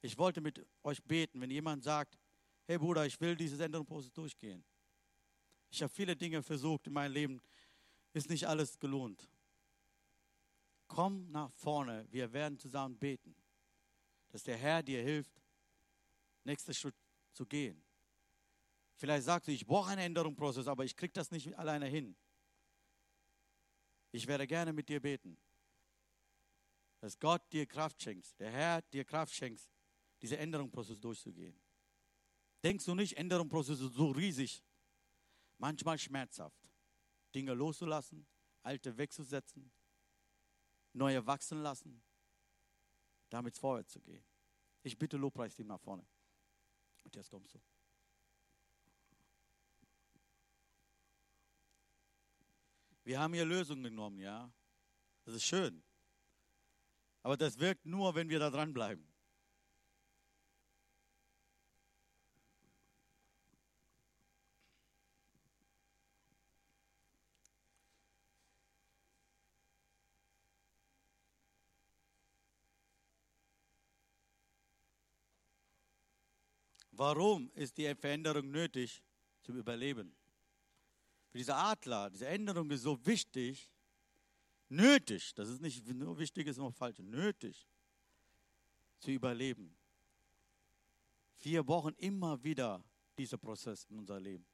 Ich 0.00 0.16
wollte 0.16 0.40
mit 0.40 0.64
euch 0.84 1.02
beten, 1.02 1.40
wenn 1.40 1.50
jemand 1.50 1.82
sagt, 1.82 2.16
hey 2.68 2.76
Bruder, 2.76 3.06
ich 3.06 3.18
will 3.18 3.34
diese 3.34 3.64
Änderungsprozess 3.64 4.12
durchgehen. 4.12 4.62
Ich 5.70 5.82
habe 5.82 5.92
viele 5.92 6.14
Dinge 6.14 6.42
versucht 6.42 6.86
in 6.86 6.92
meinem 6.92 7.12
Leben, 7.12 7.40
ist 8.12 8.28
nicht 8.28 8.46
alles 8.46 8.78
gelohnt. 8.78 9.26
Komm 10.86 11.30
nach 11.30 11.50
vorne, 11.50 12.06
wir 12.10 12.30
werden 12.32 12.58
zusammen 12.58 12.96
beten. 12.96 13.34
dass 14.30 14.42
der 14.42 14.58
Herr 14.58 14.82
dir 14.82 15.02
hilft, 15.02 15.32
nächsten 16.44 16.74
Schritt 16.74 16.94
zu 17.32 17.46
gehen. 17.46 17.82
Vielleicht 18.94 19.24
sagst 19.24 19.48
du, 19.48 19.52
ich 19.52 19.66
brauche 19.66 19.90
einen 19.90 20.02
Änderungsprozess, 20.02 20.66
aber 20.66 20.84
ich 20.84 20.94
kriege 20.94 21.14
das 21.14 21.30
nicht 21.30 21.58
alleine 21.58 21.86
hin. 21.86 22.14
Ich 24.12 24.26
werde 24.26 24.46
gerne 24.46 24.74
mit 24.74 24.86
dir 24.90 25.00
beten, 25.00 25.38
dass 27.00 27.18
Gott 27.18 27.40
dir 27.50 27.64
Kraft 27.64 28.02
schenkt, 28.02 28.38
der 28.38 28.50
Herr 28.50 28.82
dir 28.82 29.06
Kraft 29.06 29.34
schenkt, 29.34 29.62
diese 30.20 30.36
Änderungsprozess 30.36 31.00
durchzugehen. 31.00 31.58
Denkst 32.68 32.84
du 32.84 32.94
nicht, 32.94 33.16
Änderungsprozess 33.16 33.80
ist 33.80 33.94
so 33.94 34.10
riesig, 34.10 34.62
manchmal 35.56 35.98
schmerzhaft, 35.98 36.68
Dinge 37.34 37.54
loszulassen, 37.54 38.26
alte 38.62 38.98
wegzusetzen, 38.98 39.72
neue 40.92 41.26
wachsen 41.26 41.62
lassen, 41.62 42.02
damit 43.30 43.56
vorwärts 43.56 43.92
zu 43.92 44.02
gehen. 44.02 44.22
Ich 44.82 44.98
bitte 44.98 45.16
Lobpreisteam 45.16 45.66
nach 45.66 45.80
vorne. 45.80 46.06
Und 47.04 47.16
jetzt 47.16 47.30
kommst 47.30 47.54
du. 47.54 47.58
Wir 53.02 53.18
haben 53.18 53.32
hier 53.32 53.46
Lösungen 53.46 53.84
genommen, 53.84 54.18
ja. 54.18 54.52
Das 55.24 55.34
ist 55.34 55.44
schön. 55.44 55.82
Aber 57.22 57.38
das 57.38 57.58
wirkt 57.58 57.86
nur, 57.86 58.14
wenn 58.14 58.28
wir 58.28 58.38
da 58.38 58.50
dranbleiben. 58.50 59.07
Warum 76.98 77.48
ist 77.54 77.78
die 77.78 77.94
Veränderung 77.94 78.50
nötig 78.50 79.00
zum 79.42 79.56
Überleben? 79.56 80.12
Für 81.28 81.38
diese 81.38 81.54
Adler, 81.54 82.10
diese 82.10 82.26
Änderung 82.26 82.68
ist 82.72 82.82
so 82.82 82.98
wichtig, 83.06 83.70
nötig, 84.68 85.32
das 85.32 85.48
ist 85.48 85.60
nicht 85.60 85.86
nur 85.86 86.18
wichtig, 86.18 86.48
ist 86.48 86.56
noch 86.56 86.74
falsch, 86.74 86.98
nötig 86.98 87.68
zu 88.98 89.12
überleben. 89.12 89.76
Wir 91.38 91.62
brauchen 91.62 91.94
immer 91.98 92.42
wieder 92.42 92.82
diesen 93.16 93.38
Prozess 93.38 93.84
in 93.84 94.00
unser 94.00 94.18
Leben. 94.18 94.44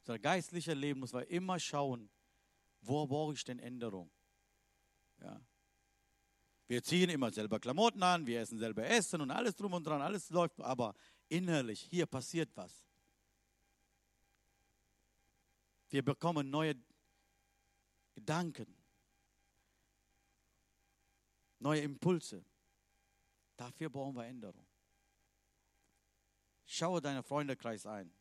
Unser 0.00 0.18
geistliches 0.18 0.74
Leben 0.74 0.98
muss 0.98 1.12
man 1.12 1.22
immer 1.26 1.60
schauen, 1.60 2.10
wo 2.80 3.06
brauche 3.06 3.34
ich 3.34 3.44
denn 3.44 3.60
Änderung? 3.60 4.10
Ja. 5.20 5.40
Wir 6.66 6.82
ziehen 6.82 7.08
immer 7.08 7.30
selber 7.30 7.60
Klamotten 7.60 8.02
an, 8.02 8.26
wir 8.26 8.40
essen 8.40 8.58
selber 8.58 8.84
Essen 8.84 9.20
und 9.20 9.30
alles 9.30 9.54
drum 9.54 9.74
und 9.74 9.86
dran, 9.86 10.02
alles 10.02 10.28
läuft, 10.30 10.60
aber 10.60 10.92
innerlich, 11.28 11.80
hier 11.90 12.06
passiert 12.06 12.50
was. 12.56 12.72
Wir 15.90 16.04
bekommen 16.04 16.50
neue 16.50 16.74
Gedanken, 18.14 18.74
neue 21.58 21.80
Impulse. 21.80 22.44
Dafür 23.56 23.88
brauchen 23.88 24.14
wir 24.14 24.26
Änderung. 24.26 24.66
Schaue 26.66 27.00
deinen 27.00 27.22
Freundekreis 27.22 27.86
ein. 27.86 28.12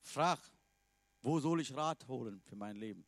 Frag, 0.00 0.38
wo 1.20 1.40
soll 1.40 1.60
ich 1.60 1.74
Rat 1.74 2.06
holen 2.06 2.40
für 2.42 2.54
mein 2.54 2.76
Leben? 2.76 3.04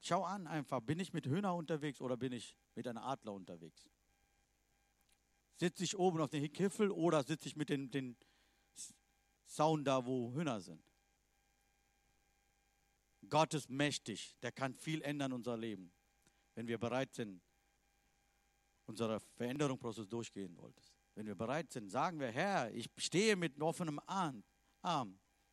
Schau 0.00 0.24
an 0.24 0.46
einfach, 0.46 0.80
bin 0.80 1.00
ich 1.00 1.12
mit 1.12 1.26
Hühner 1.26 1.54
unterwegs 1.54 2.00
oder 2.00 2.16
bin 2.16 2.32
ich 2.32 2.56
mit 2.74 2.86
einem 2.86 2.98
Adler 2.98 3.32
unterwegs? 3.32 3.88
Sitze 5.56 5.84
ich 5.84 5.98
oben 5.98 6.20
auf 6.20 6.30
dem 6.30 6.52
Kiffel 6.52 6.90
oder 6.90 7.22
sitze 7.22 7.48
ich 7.48 7.56
mit 7.56 7.70
den, 7.70 7.90
den 7.90 8.16
Zaun 9.46 9.84
da, 9.84 10.04
wo 10.04 10.32
Hühner 10.34 10.60
sind? 10.60 10.82
Gott 13.28 13.54
ist 13.54 13.70
mächtig, 13.70 14.36
der 14.42 14.52
kann 14.52 14.74
viel 14.74 15.02
ändern 15.02 15.32
in 15.32 15.36
unser 15.36 15.56
Leben, 15.56 15.92
wenn 16.54 16.68
wir 16.68 16.78
bereit 16.78 17.14
sind, 17.14 17.40
unseren 18.86 19.18
Veränderungsprozess 19.36 20.06
durchgehen 20.06 20.56
wolltest. 20.56 20.94
Wenn 21.14 21.26
wir 21.26 21.34
bereit 21.34 21.72
sind, 21.72 21.88
sagen 21.88 22.20
wir, 22.20 22.30
Herr, 22.30 22.72
ich 22.72 22.90
stehe 22.98 23.34
mit 23.36 23.60
offenem 23.60 23.98
Arm. 24.06 24.44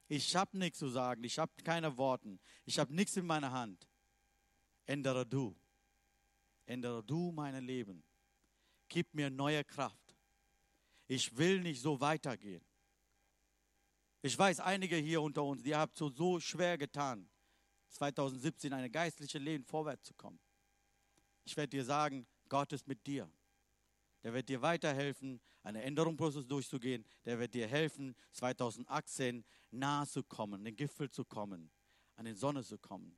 Ich 0.08 0.36
habe 0.36 0.58
nichts 0.58 0.80
zu 0.80 0.90
sagen, 0.90 1.24
ich 1.24 1.40
habe 1.40 1.52
keine 1.64 1.96
Worte, 1.98 2.38
ich 2.66 2.78
habe 2.78 2.94
nichts 2.94 3.18
in 3.18 3.26
meiner 3.26 3.52
Hand. 3.52 3.88
Ändere 4.86 5.26
du. 5.26 5.56
Ändere 6.66 7.04
du 7.04 7.32
mein 7.32 7.64
Leben. 7.64 8.04
Gib 8.94 9.12
mir 9.16 9.32
neue 9.32 9.64
Kraft. 9.64 10.16
Ich 11.08 11.36
will 11.36 11.62
nicht 11.62 11.82
so 11.82 12.00
weitergehen. 12.00 12.64
Ich 14.22 14.38
weiß, 14.38 14.60
einige 14.60 14.98
hier 14.98 15.20
unter 15.20 15.44
uns, 15.44 15.64
die 15.64 15.76
haben 15.76 15.92
so, 15.96 16.12
so 16.12 16.40
schwer 16.40 16.78
getan, 16.78 17.28
2017 17.90 18.72
eine 18.72 18.92
geistliche 18.92 19.40
Leben 19.40 19.66
vorwärts 19.66 20.04
zu 20.04 20.14
kommen. 20.14 20.40
Ich 21.44 21.58
werde 21.58 21.70
dir 21.70 21.84
sagen, 21.84 22.28
Gott 22.48 22.72
ist 22.72 22.88
mit 22.88 23.04
dir. 23.08 23.28
Der 24.22 24.32
wird 24.32 24.48
dir 24.48 24.62
weiterhelfen, 24.62 25.42
einen 25.64 25.82
Änderungsprozess 25.82 26.46
durchzugehen. 26.46 27.04
Der 27.26 27.40
wird 27.40 27.56
dir 27.56 27.68
helfen, 27.68 28.16
2018 28.34 29.44
nahe 29.72 30.06
zu 30.06 30.22
kommen, 30.22 30.64
den 30.64 30.76
Gipfel 30.76 31.10
zu 31.10 31.26
kommen, 31.26 31.72
an 32.16 32.26
die 32.26 32.34
Sonne 32.34 32.64
zu 32.64 32.78
kommen. 32.78 33.18